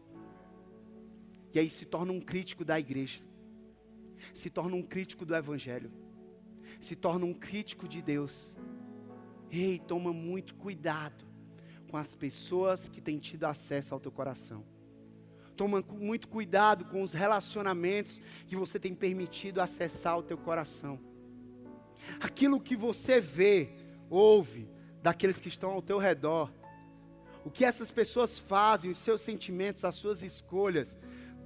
[1.53, 3.23] E aí se torna um crítico da igreja.
[4.35, 5.91] Se torna um crítico do evangelho.
[6.81, 8.53] Se torna um crítico de Deus.
[9.51, 11.27] Ei, toma muito cuidado
[11.89, 14.65] com as pessoas que têm tido acesso ao teu coração.
[15.59, 21.01] Toma muito cuidado com os relacionamentos que você tem permitido acessar ao teu coração.
[22.21, 23.71] Aquilo que você vê,
[24.09, 24.69] ouve
[25.03, 26.49] daqueles que estão ao teu redor,
[27.45, 30.97] o que essas pessoas fazem, os seus sentimentos, as suas escolhas,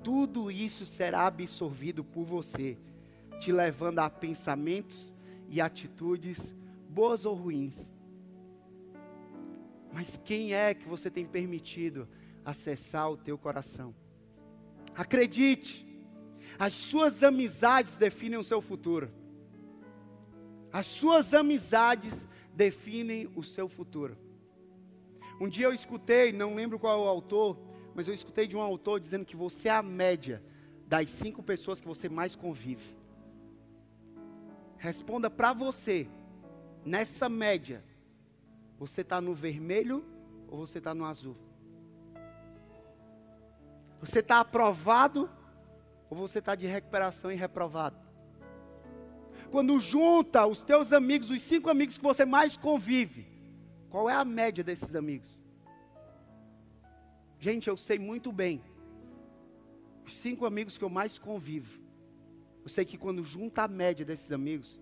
[0.04, 2.76] tudo isso será absorvido por você,
[3.40, 5.10] te levando a pensamentos
[5.48, 6.54] e atitudes
[6.86, 7.90] boas ou ruins.
[9.90, 12.06] Mas quem é que você tem permitido
[12.44, 14.01] acessar o teu coração?
[14.94, 15.86] Acredite,
[16.58, 19.10] as suas amizades definem o seu futuro.
[20.72, 24.16] As suas amizades definem o seu futuro.
[25.40, 27.58] Um dia eu escutei, não lembro qual é o autor,
[27.94, 30.42] mas eu escutei de um autor dizendo que você é a média
[30.86, 32.96] das cinco pessoas que você mais convive.
[34.78, 36.08] Responda para você,
[36.84, 37.84] nessa média,
[38.78, 40.04] você está no vermelho
[40.48, 41.36] ou você está no azul?
[44.02, 45.30] Você está aprovado
[46.10, 47.96] ou você está de recuperação e reprovado?
[49.52, 53.28] Quando junta os teus amigos, os cinco amigos que você mais convive,
[53.88, 55.38] qual é a média desses amigos?
[57.38, 58.60] Gente, eu sei muito bem.
[60.04, 61.80] Os cinco amigos que eu mais convivo.
[62.64, 64.80] Eu sei que quando junta a média desses amigos,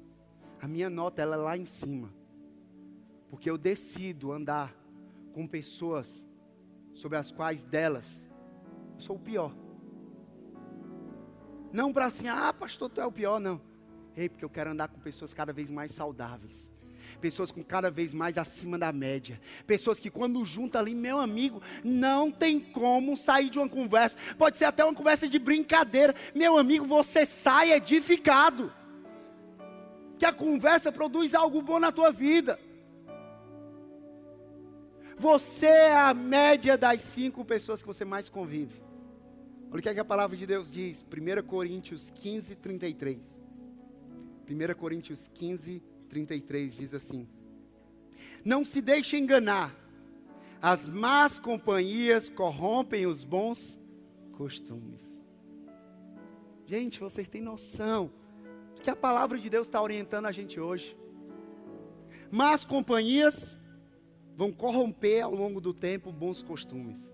[0.63, 2.11] a minha nota ela é lá em cima.
[3.29, 4.75] Porque eu decido andar
[5.35, 6.27] com pessoas
[6.95, 8.30] sobre as quais delas
[9.01, 9.55] sou o pior.
[11.73, 13.61] Não para assim, ah, pastor, tu é o pior, não.
[14.17, 16.71] Ei, porque eu quero andar com pessoas cada vez mais saudáveis.
[17.21, 19.41] Pessoas com cada vez mais acima da média.
[19.67, 24.17] Pessoas que quando junta ali, meu amigo, não tem como sair de uma conversa.
[24.39, 26.15] Pode ser até uma conversa de brincadeira.
[26.35, 28.73] Meu amigo, você sai edificado.
[30.19, 32.59] Que a conversa produz algo bom na tua vida.
[35.17, 38.83] Você é a média das cinco pessoas que você mais convive.
[39.73, 43.41] Olha o que, é que a palavra de Deus diz, 1 Coríntios 15, 33.
[44.49, 47.29] 1 Coríntios 15, 33 diz assim:
[48.45, 49.73] Não se deixe enganar,
[50.61, 53.79] as más companhias corrompem os bons
[54.33, 55.23] costumes.
[56.67, 58.11] Gente, vocês têm noção
[58.75, 60.97] do que a palavra de Deus está orientando a gente hoje.
[62.29, 63.57] Más companhias
[64.37, 67.09] vão corromper ao longo do tempo bons costumes,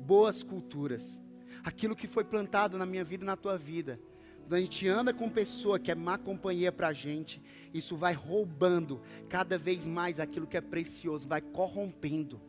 [0.00, 1.21] boas culturas
[1.64, 4.00] aquilo que foi plantado na minha vida e na tua vida.
[4.42, 7.40] Quando a gente anda com pessoa que é má companhia para a gente,
[7.72, 12.40] isso vai roubando cada vez mais aquilo que é precioso, vai corrompendo.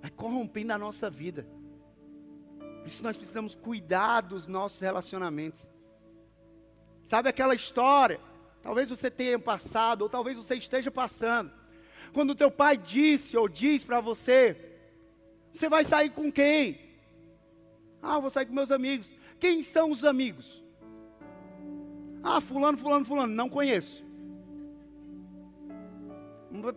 [0.00, 1.46] Vai corrompendo a nossa vida.
[2.58, 5.70] Por isso nós precisamos cuidar dos nossos relacionamentos.
[7.04, 8.20] Sabe aquela história?
[8.62, 11.50] Talvez você tenha passado, ou talvez você esteja passando.
[12.12, 14.78] Quando teu pai disse ou diz para você,
[15.52, 16.89] você vai sair com quem?
[18.02, 19.10] Ah, vou sair com meus amigos.
[19.38, 20.62] Quem são os amigos?
[22.22, 24.04] Ah, fulano, fulano, fulano, não conheço.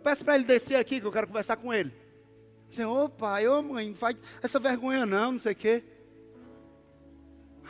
[0.02, 1.92] Peço para ele descer aqui que eu quero conversar com ele.
[2.70, 5.84] Assim, ô pai, ô mãe, não faz essa vergonha não, não sei o quê.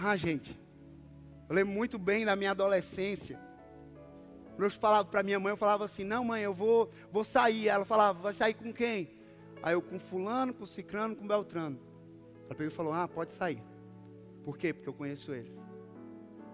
[0.00, 0.58] Ah, gente,
[1.48, 3.38] eu lembro muito bem da minha adolescência.
[4.54, 7.68] Quando eu falava para minha mãe, eu falava assim, não mãe, eu vou, vou sair.
[7.68, 9.10] Ela falava, vai sair com quem?
[9.62, 11.78] Aí eu com fulano, com cicrano, com beltrano.
[12.54, 13.62] Ela pegou e falou: Ah, pode sair.
[14.44, 14.72] Por quê?
[14.72, 15.52] Porque eu conheço eles.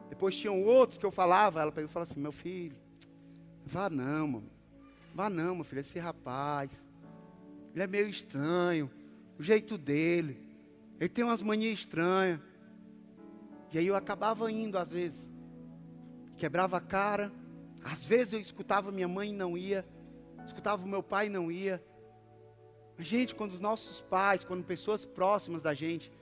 [0.08, 2.76] Depois tinham outros que eu falava, ela pegou e falou assim: Meu filho,
[3.66, 4.50] vá não, mano.
[5.14, 6.82] Vá não, meu filho, esse rapaz.
[7.74, 8.90] Ele é meio estranho.
[9.38, 10.40] O jeito dele.
[10.98, 12.40] Ele tem umas manias estranhas.
[13.72, 15.26] E aí eu acabava indo às vezes.
[16.36, 17.30] Quebrava a cara.
[17.84, 19.86] Às vezes eu escutava minha mãe e não ia.
[20.44, 21.82] Escutava o meu pai e não ia.
[23.02, 26.12] Gente, quando os nossos pais, quando pessoas próximas da gente,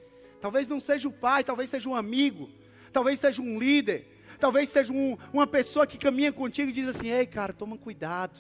[0.41, 2.49] talvez não seja o pai, talvez seja um amigo,
[2.93, 4.07] talvez seja um líder,
[4.39, 8.39] talvez seja um, uma pessoa que caminha contigo e diz assim: Ei, cara, toma cuidado.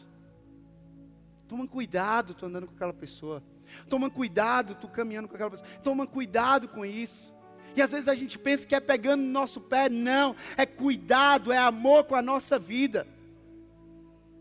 [1.48, 3.42] Toma cuidado, tu andando com aquela pessoa.
[3.88, 5.68] Toma cuidado, tu caminhando com aquela pessoa.
[5.82, 7.34] Toma cuidado com isso.
[7.74, 9.88] E às vezes a gente pensa que é pegando no nosso pé.
[9.88, 13.06] Não, é cuidado, é amor com a nossa vida.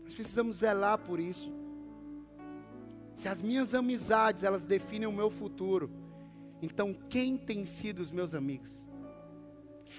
[0.04, 1.67] Nós precisamos zelar por isso
[3.18, 5.90] se as minhas amizades elas definem o meu futuro,
[6.62, 8.70] então quem tem sido os meus amigos?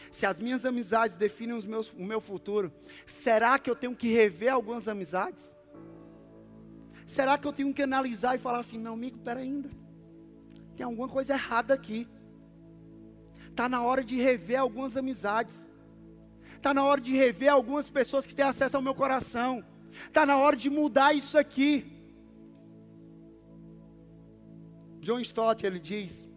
[0.10, 2.72] Se as minhas amizades definem os meus, o meu futuro,
[3.06, 5.54] será que eu tenho que rever algumas amizades?
[7.06, 9.70] Será que eu tenho que analisar e falar assim, meu amigo, pera ainda.
[10.78, 12.08] Tem alguma coisa errada aqui.
[13.50, 15.68] Está na hora de rever algumas amizades.
[16.56, 19.62] Está na hora de rever algumas pessoas que têm acesso ao meu coração.
[20.08, 21.99] Está na hora de mudar isso aqui.
[25.00, 26.28] John Stott ele diz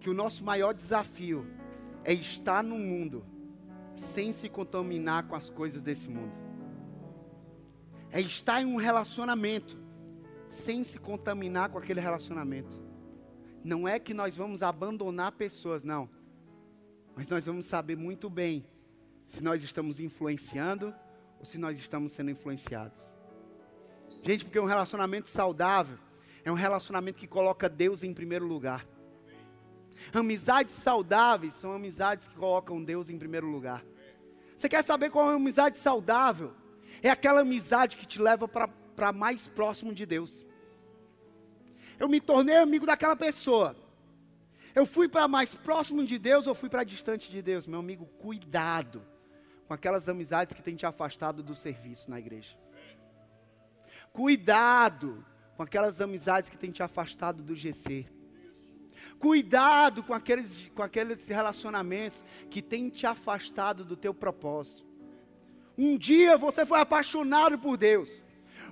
[0.00, 1.46] que o nosso maior desafio
[2.04, 3.24] é estar no mundo
[3.94, 6.32] sem se contaminar com as coisas desse mundo.
[8.10, 9.76] É estar em um relacionamento
[10.48, 12.80] sem se contaminar com aquele relacionamento.
[13.62, 16.08] Não é que nós vamos abandonar pessoas, não.
[17.14, 18.64] Mas nós vamos saber muito bem
[19.26, 20.94] se nós estamos influenciando
[21.38, 23.02] ou se nós estamos sendo influenciados.
[24.22, 25.98] Gente, porque um relacionamento saudável
[26.48, 28.86] é um relacionamento que coloca Deus em primeiro lugar.
[30.12, 33.84] Amizades saudáveis são amizades que colocam Deus em primeiro lugar.
[34.56, 36.54] Você quer saber qual é uma amizade saudável?
[37.02, 40.46] É aquela amizade que te leva para mais próximo de Deus.
[41.98, 43.76] Eu me tornei amigo daquela pessoa.
[44.74, 47.66] Eu fui para mais próximo de Deus ou fui para distante de Deus?
[47.66, 49.04] Meu amigo, cuidado
[49.66, 52.56] com aquelas amizades que têm te afastado do serviço na igreja.
[54.12, 55.24] Cuidado
[55.58, 58.06] com aquelas amizades que têm te afastado do GC.
[59.18, 64.86] Cuidado com aqueles, com aqueles relacionamentos que têm te afastado do teu propósito.
[65.76, 68.08] Um dia você foi apaixonado por Deus.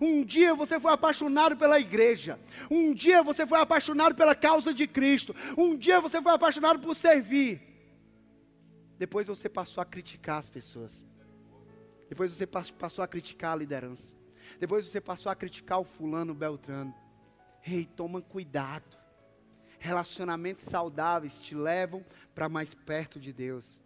[0.01, 2.39] Um dia você foi apaixonado pela igreja.
[2.71, 5.35] Um dia você foi apaixonado pela causa de Cristo.
[5.59, 7.61] Um dia você foi apaixonado por servir.
[8.97, 11.05] Depois você passou a criticar as pessoas.
[12.09, 14.17] Depois você passou a criticar a liderança.
[14.59, 16.95] Depois você passou a criticar o fulano, o Beltrano.
[17.67, 18.97] Ei, toma cuidado.
[19.79, 23.79] Relacionamentos saudáveis te levam para mais perto de Deus.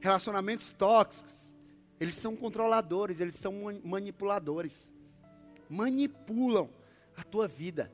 [0.00, 1.52] Relacionamentos tóxicos,
[1.98, 4.92] eles são controladores, eles são manipuladores.
[5.68, 6.68] Manipulam
[7.16, 7.90] a tua vida.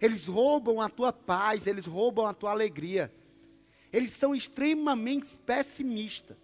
[0.00, 3.12] Eles roubam a tua paz, eles roubam a tua alegria.
[3.92, 6.36] Eles são extremamente pessimistas.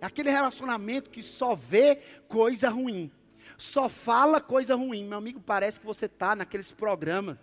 [0.00, 1.96] Aquele relacionamento que só vê
[2.28, 3.10] coisa ruim
[3.58, 5.04] só fala coisa ruim.
[5.04, 7.36] Meu amigo, parece que você está naqueles programas.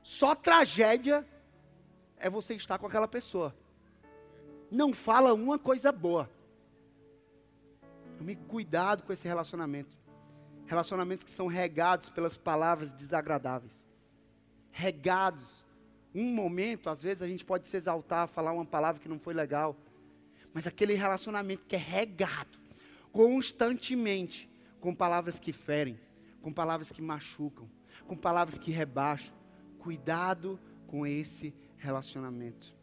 [0.00, 1.26] Só tragédia
[2.16, 3.54] é você estar com aquela pessoa.
[4.70, 6.30] Não fala uma coisa boa.
[8.12, 9.98] Meu amigo, cuidado com esse relacionamento.
[10.64, 13.84] Relacionamentos que são regados pelas palavras desagradáveis.
[14.70, 15.64] Regados.
[16.14, 19.34] Um momento, às vezes a gente pode se exaltar, falar uma palavra que não foi
[19.34, 19.76] legal.
[20.54, 22.58] Mas aquele relacionamento que é regado
[23.10, 24.48] constantemente
[24.80, 25.98] com palavras que ferem,
[26.42, 27.68] com palavras que machucam,
[28.06, 29.34] com palavras que rebaixam.
[29.78, 32.74] Cuidado com esse relacionamento.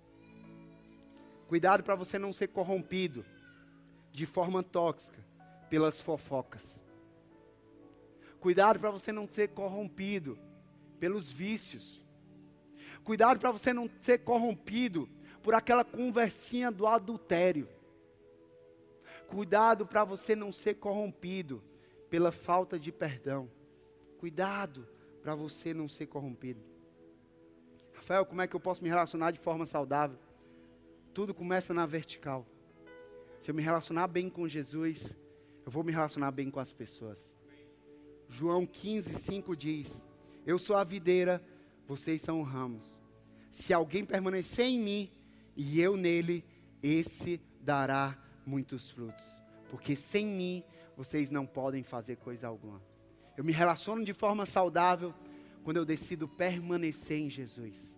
[1.48, 3.26] Cuidado para você não ser corrompido
[4.12, 5.24] de forma tóxica
[5.70, 6.80] pelas fofocas.
[8.40, 10.38] Cuidado para você não ser corrompido
[11.00, 12.04] pelos vícios.
[13.04, 15.10] Cuidado para você não ser corrompido
[15.42, 17.68] por aquela conversinha do adultério.
[19.28, 21.64] Cuidado para você não ser corrompido
[22.14, 23.50] pela falta de perdão.
[24.20, 24.88] Cuidado
[25.24, 26.62] para você não ser corrompido.
[27.92, 30.20] Rafael, como é que eu posso me relacionar de forma saudável?
[31.12, 32.46] Tudo começa na vertical.
[33.42, 35.12] Se eu me relacionar bem com Jesus,
[35.66, 37.28] eu vou me relacionar bem com as pessoas.
[38.30, 40.06] João 15, 5 diz:
[40.46, 41.44] Eu sou a videira,
[41.88, 42.86] vocês são ramos.
[43.50, 45.12] Se alguém permanecer em mim
[45.58, 46.46] e eu nele,
[46.84, 49.26] esse dará muitos frutos.
[49.72, 50.64] Porque sem mim
[50.96, 52.82] vocês não podem fazer coisa alguma.
[53.36, 55.14] Eu me relaciono de forma saudável
[55.64, 57.98] quando eu decido permanecer em Jesus.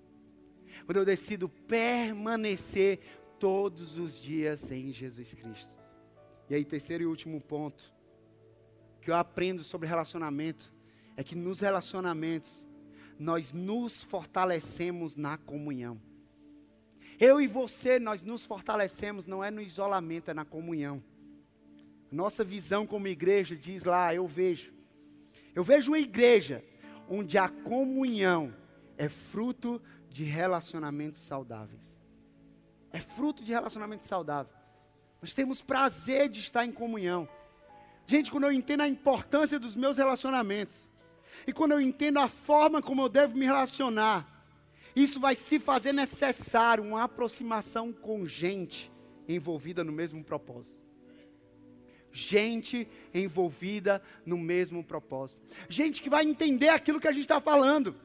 [0.85, 2.99] Quando eu decido permanecer
[3.39, 5.73] todos os dias em Jesus Cristo.
[6.49, 7.93] E aí, terceiro e último ponto
[9.01, 10.73] que eu aprendo sobre relacionamento
[11.17, 12.65] é que nos relacionamentos
[13.19, 16.01] nós nos fortalecemos na comunhão.
[17.19, 21.01] Eu e você, nós nos fortalecemos não é no isolamento, é na comunhão.
[22.11, 24.73] Nossa visão como igreja diz lá, eu vejo.
[25.53, 26.63] Eu vejo uma igreja
[27.09, 28.53] onde a comunhão
[28.97, 31.95] é fruto de relacionamentos saudáveis.
[32.91, 34.55] É fruto de relacionamentos saudáveis.
[35.21, 37.27] Nós temos prazer de estar em comunhão.
[38.05, 40.89] Gente, quando eu entendo a importância dos meus relacionamentos,
[41.47, 44.31] e quando eu entendo a forma como eu devo me relacionar,
[44.95, 48.91] isso vai se fazer necessário uma aproximação com gente
[49.27, 50.84] envolvida no mesmo propósito
[52.15, 55.41] gente envolvida no mesmo propósito.
[55.67, 57.95] Gente que vai entender aquilo que a gente está falando.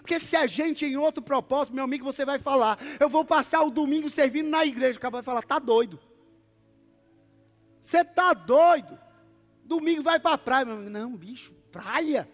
[0.00, 3.62] Porque se a gente em outro propósito, meu amigo, você vai falar, eu vou passar
[3.62, 4.98] o domingo servindo na igreja.
[4.98, 6.00] O cara vai falar, tá doido.
[7.82, 8.98] Você tá doido.
[9.64, 10.64] Domingo vai para a praia.
[10.64, 12.28] Meu amigo, não, bicho, praia.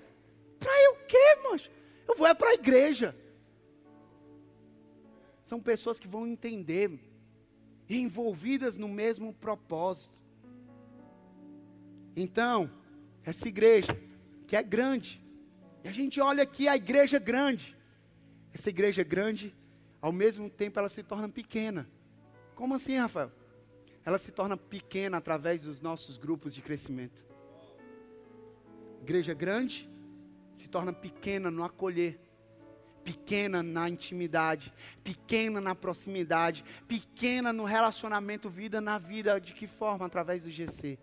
[1.09, 1.71] quê, mancho?
[2.07, 3.16] Eu vou é para a igreja.
[5.45, 7.01] São pessoas que vão entender,
[7.89, 10.18] envolvidas no mesmo propósito.
[12.21, 12.69] Então,
[13.25, 13.97] essa igreja,
[14.45, 15.25] que é grande,
[15.85, 17.77] e a gente olha aqui a igreja grande,
[18.53, 19.55] essa igreja grande,
[20.03, 21.89] ao mesmo tempo ela se torna pequena.
[22.57, 23.31] Como assim, Rafael?
[24.05, 27.25] Ela se torna pequena através dos nossos grupos de crescimento.
[29.01, 29.89] Igreja grande
[30.53, 32.19] se torna pequena no acolher,
[33.05, 39.41] pequena na intimidade, pequena na proximidade, pequena no relacionamento vida na vida.
[39.41, 40.05] De que forma?
[40.05, 40.99] Através do GC.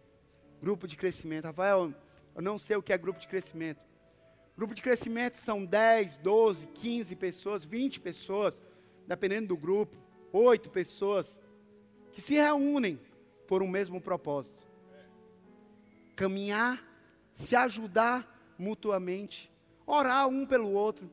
[0.62, 1.46] Grupo de crescimento.
[1.46, 1.94] Rafael,
[2.36, 3.82] eu não sei o que é grupo de crescimento.
[4.58, 8.64] Grupo de crescimento são 10, 12, 15 pessoas, 20 pessoas,
[9.06, 9.98] dependendo do grupo,
[10.32, 11.38] 8 pessoas,
[12.12, 13.00] que se reúnem
[13.48, 14.64] por um mesmo propósito:
[16.16, 16.84] caminhar,
[17.34, 19.52] se ajudar mutuamente,
[19.86, 21.12] orar um pelo outro,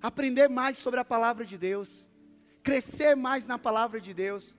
[0.00, 2.06] aprender mais sobre a palavra de Deus,
[2.62, 4.54] crescer mais na palavra de Deus.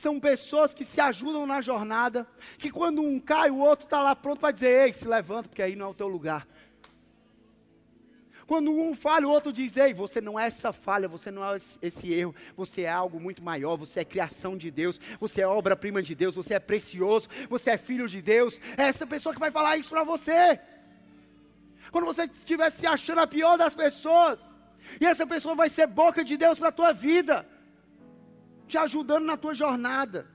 [0.00, 2.26] São pessoas que se ajudam na jornada,
[2.56, 5.60] que quando um cai, o outro está lá pronto para dizer: Ei, se levanta, porque
[5.60, 6.48] aí não é o teu lugar.
[8.46, 11.58] Quando um falha, o outro diz: Ei, você não é essa falha, você não é
[11.82, 16.02] esse erro, você é algo muito maior, você é criação de Deus, você é obra-prima
[16.02, 18.58] de Deus, você é precioso, você é filho de Deus.
[18.78, 20.58] É essa pessoa que vai falar isso para você.
[21.92, 24.40] Quando você estiver se achando a pior das pessoas,
[24.98, 27.46] e essa pessoa vai ser boca de Deus para a tua vida,
[28.70, 30.26] te ajudando na tua jornada.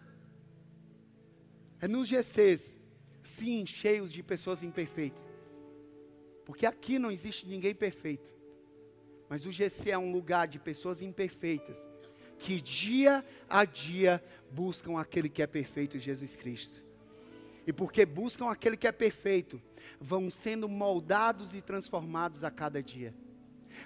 [1.81, 2.73] É nos GCs,
[3.23, 5.25] sim, cheios de pessoas imperfeitas
[6.45, 8.31] porque aqui não existe ninguém perfeito.
[9.27, 11.85] Mas o GC é um lugar de pessoas imperfeitas,
[12.37, 16.83] que dia a dia buscam aquele que é perfeito, Jesus Cristo.
[17.65, 19.59] E porque buscam aquele que é perfeito,
[19.99, 23.13] vão sendo moldados e transformados a cada dia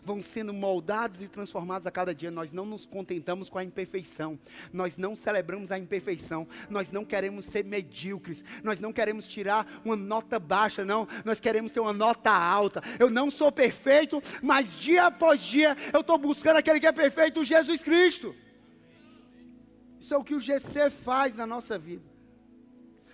[0.04, 2.32] vão sendo moldados e transformados a cada dia.
[2.32, 4.40] Nós não nos contentamos com a imperfeição,
[4.72, 9.96] nós não celebramos a imperfeição, nós não queremos ser medíocres, nós não queremos tirar uma
[9.96, 12.82] nota baixa, não, nós queremos ter uma nota alta.
[13.00, 17.44] Eu não sou perfeito, mas dia após dia eu estou buscando aquele que é perfeito,
[17.44, 18.36] Jesus Cristo.
[20.00, 22.04] Isso é o que o GC faz na nossa vida.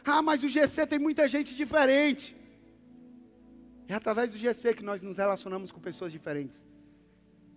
[0.04, 2.36] Ah, mas o GC tem muita gente diferente.
[3.88, 6.64] É através do GC que nós nos relacionamos com pessoas diferentes.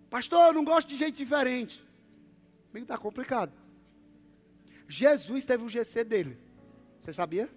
[0.09, 1.83] Pastor, eu não gosto de gente diferente.
[2.73, 3.53] Bem, está complicado.
[4.87, 6.37] Jesus teve o GC dele.
[6.99, 7.49] Você sabia?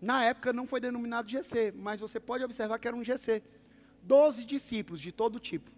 [0.00, 3.42] Na época não foi denominado GC, mas você pode observar que era um GC.
[4.02, 5.70] Doze discípulos de todo tipo.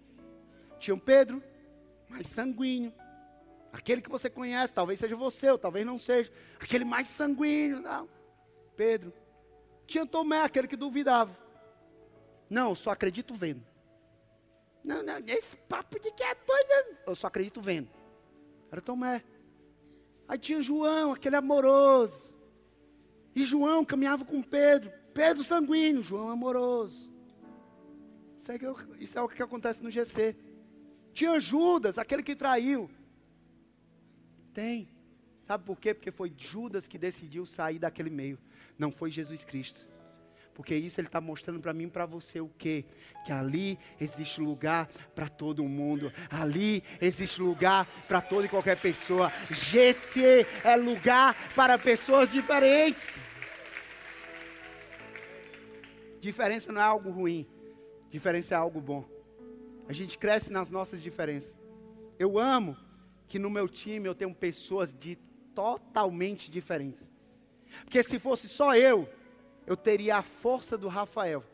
[0.78, 1.42] Tinham Pedro,
[2.08, 2.92] mais sanguíneo.
[3.72, 6.32] Aquele que você conhece, talvez seja você, ou talvez não seja.
[6.58, 8.08] Aquele mais sanguíneo, não.
[8.76, 9.12] Pedro.
[9.86, 11.36] Tinha Tomé, aquele que duvidava.
[12.48, 13.62] Não, só acredito vendo.
[14.88, 16.96] Não, não, esse papo de que é doido.
[17.06, 17.90] Eu só acredito vendo.
[18.72, 19.22] Era Tomé.
[20.26, 22.34] Aí tinha João, aquele amoroso.
[23.34, 24.90] E João caminhava com Pedro.
[25.12, 27.12] Pedro sanguíneo, João amoroso.
[28.34, 30.34] Isso é, que eu, isso é o que acontece no GC.
[31.12, 32.88] Tinha Judas, aquele que traiu.
[34.54, 34.88] Tem.
[35.44, 35.92] Sabe por quê?
[35.92, 38.38] Porque foi Judas que decidiu sair daquele meio.
[38.78, 39.86] Não foi Jesus Cristo.
[40.58, 42.84] Porque isso ele está mostrando para mim e para você o quê?
[43.24, 46.12] Que ali existe lugar para todo mundo.
[46.28, 49.30] Ali existe lugar para toda e qualquer pessoa.
[49.50, 53.16] GC é lugar para pessoas diferentes.
[56.20, 57.46] Diferença não é algo ruim.
[58.10, 59.08] Diferença é algo bom.
[59.88, 61.56] A gente cresce nas nossas diferenças.
[62.18, 62.76] Eu amo
[63.28, 65.16] que no meu time eu tenho pessoas de
[65.54, 67.08] totalmente diferentes.
[67.84, 69.08] Porque se fosse só eu,
[69.68, 71.44] eu teria a força do Rafael,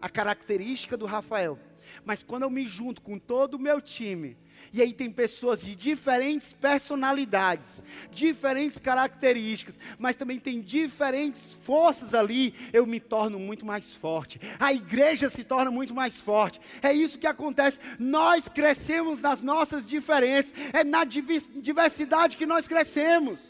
[0.00, 1.58] a característica do Rafael.
[2.02, 4.38] Mas quando eu me junto com todo o meu time,
[4.72, 12.54] e aí tem pessoas de diferentes personalidades, diferentes características, mas também tem diferentes forças ali,
[12.72, 14.40] eu me torno muito mais forte.
[14.58, 16.58] A igreja se torna muito mais forte.
[16.80, 17.78] É isso que acontece.
[17.98, 23.40] Nós crescemos nas nossas diferenças, é na diversidade que nós crescemos.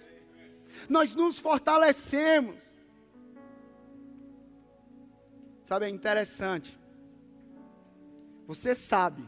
[0.89, 2.72] Nós nos fortalecemos.
[5.73, 6.79] Sabe, é interessante.
[8.47, 9.25] Você sabe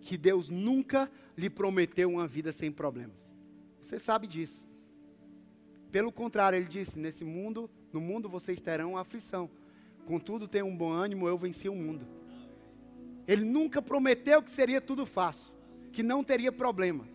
[0.00, 3.14] que Deus nunca lhe prometeu uma vida sem problemas.
[3.80, 4.66] Você sabe disso.
[5.92, 9.48] Pelo contrário, ele disse: Nesse mundo, no mundo vocês terão aflição.
[10.04, 12.04] Contudo, tenham um bom ânimo, eu venci o mundo.
[13.24, 15.46] Ele nunca prometeu que seria tudo fácil,
[15.92, 17.06] que não teria problema.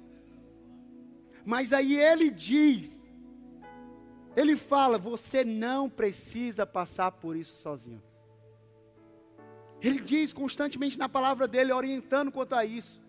[1.43, 3.11] Mas aí ele diz,
[4.37, 8.12] ele fala: você não precisa passar por isso sozinho.
[9.83, 13.03] Ele diz constantemente na palavra dele, orientando quanto a isso.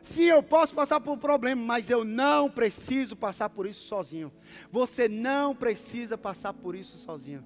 [0.00, 4.32] Sim, eu posso passar por um problema, mas eu não preciso passar por isso sozinho.
[4.70, 7.44] Você não precisa passar por isso sozinho.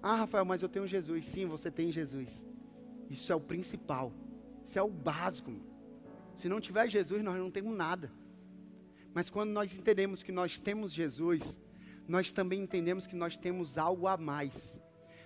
[0.00, 1.24] Ah, Rafael, mas eu tenho Jesus.
[1.24, 2.44] Sim, você tem Jesus.
[3.10, 4.12] Isso é o principal.
[4.64, 5.52] Isso é o básico.
[6.36, 8.12] Se não tiver Jesus, nós não temos nada.
[9.12, 11.58] Mas quando nós entendemos que nós temos Jesus,
[12.06, 14.80] nós também entendemos que nós temos algo a mais.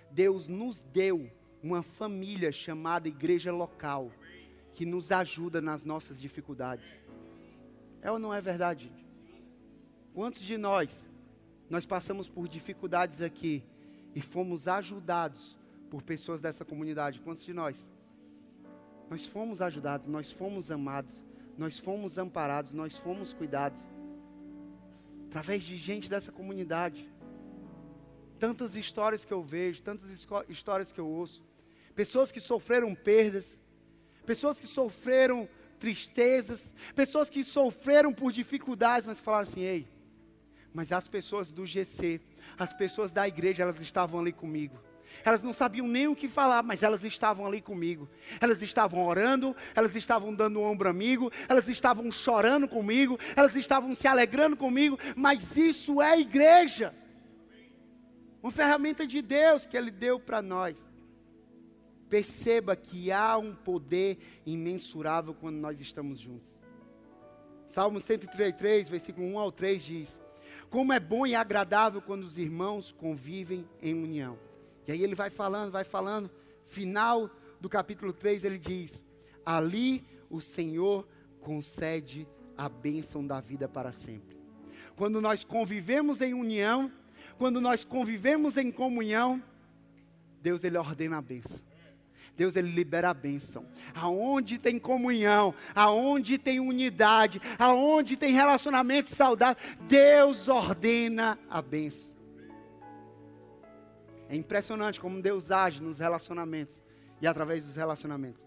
[0.09, 1.29] Deus nos deu
[1.63, 4.11] uma família chamada igreja local,
[4.73, 6.85] que nos ajuda nas nossas dificuldades.
[8.01, 8.91] É ou não é verdade?
[10.13, 11.07] Quantos de nós,
[11.69, 13.63] nós passamos por dificuldades aqui
[14.15, 15.57] e fomos ajudados
[15.89, 17.19] por pessoas dessa comunidade?
[17.19, 17.77] Quantos de nós?
[19.09, 21.21] Nós fomos ajudados, nós fomos amados
[21.57, 23.79] nós fomos amparados, nós fomos cuidados.
[25.27, 27.07] Através de gente dessa comunidade.
[28.39, 30.09] Tantas histórias que eu vejo, tantas
[30.49, 31.43] histórias que eu ouço.
[31.95, 33.59] Pessoas que sofreram perdas,
[34.25, 35.47] pessoas que sofreram
[35.79, 39.87] tristezas, pessoas que sofreram por dificuldades, mas falaram assim: ei,
[40.73, 42.21] mas as pessoas do GC,
[42.57, 44.79] as pessoas da igreja, elas estavam ali comigo.
[45.25, 48.09] Elas não sabiam nem o que falar, mas elas estavam ali comigo.
[48.39, 54.07] Elas estavam orando, elas estavam dando ombro amigo, elas estavam chorando comigo, elas estavam se
[54.07, 56.95] alegrando comigo, mas isso é igreja.
[58.41, 60.90] Uma ferramenta de Deus que Ele deu para nós.
[62.11, 66.53] Perceba que há um poder imensurável quando nós estamos juntos.
[67.65, 70.19] Salmo 133, versículo 1 ao 3 diz:
[70.69, 74.37] Como é bom e agradável quando os irmãos convivem em união.
[74.85, 76.29] E aí ele vai falando, vai falando.
[76.67, 77.29] Final
[77.61, 79.01] do capítulo 3, ele diz:
[79.45, 81.07] Ali o Senhor
[81.39, 84.37] concede a bênção da vida para sempre.
[84.97, 86.91] Quando nós convivemos em união,
[87.37, 89.41] quando nós convivemos em comunhão,
[90.41, 91.70] Deus ele ordena a bênção.
[92.41, 93.67] Deus ele libera a bênção.
[93.93, 102.15] Aonde tem comunhão, aonde tem unidade, aonde tem relacionamento saudável, Deus ordena a bênção.
[104.27, 106.81] É impressionante como Deus age nos relacionamentos
[107.21, 108.43] e através dos relacionamentos.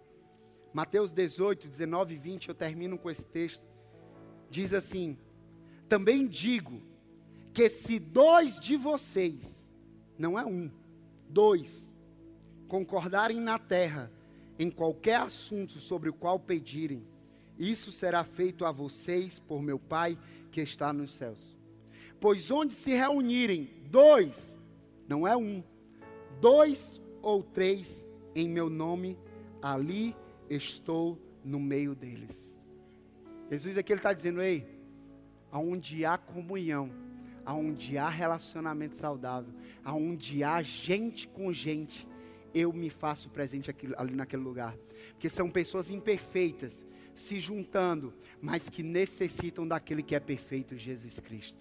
[0.73, 3.63] Mateus 18, 19 e 20, eu termino com esse texto.
[4.51, 5.17] Diz assim:
[5.89, 6.83] Também digo
[7.53, 9.65] que se dois de vocês,
[10.19, 10.69] não é um,
[11.29, 11.94] dois,
[12.75, 14.11] concordarem na terra
[14.59, 17.07] em qualquer assunto sobre o qual pedirem,
[17.57, 20.18] isso será feito a vocês por meu Pai
[20.51, 21.57] que está nos céus.
[22.18, 24.59] Pois onde se reunirem dois,
[25.07, 25.62] não é um,
[26.41, 28.05] dois ou três
[28.35, 29.16] em meu nome,
[29.62, 30.16] ali
[30.51, 32.53] estou no meio deles.
[33.53, 34.66] Jesus aqui está dizendo, ei,
[35.53, 36.91] aonde há comunhão,
[37.47, 39.55] aonde há relacionamento saudável,
[39.85, 42.05] aonde há gente com gente,
[42.55, 44.77] eu me faço presente aqui, ali naquele lugar.
[45.11, 46.85] Porque são pessoas imperfeitas
[47.15, 51.59] se juntando, mas que necessitam daquele que é perfeito, Jesus Cristo.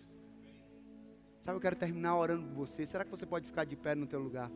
[1.41, 2.85] Sabe, eu quero terminar orando por você.
[2.85, 4.49] Será que você pode ficar de pé no teu lugar?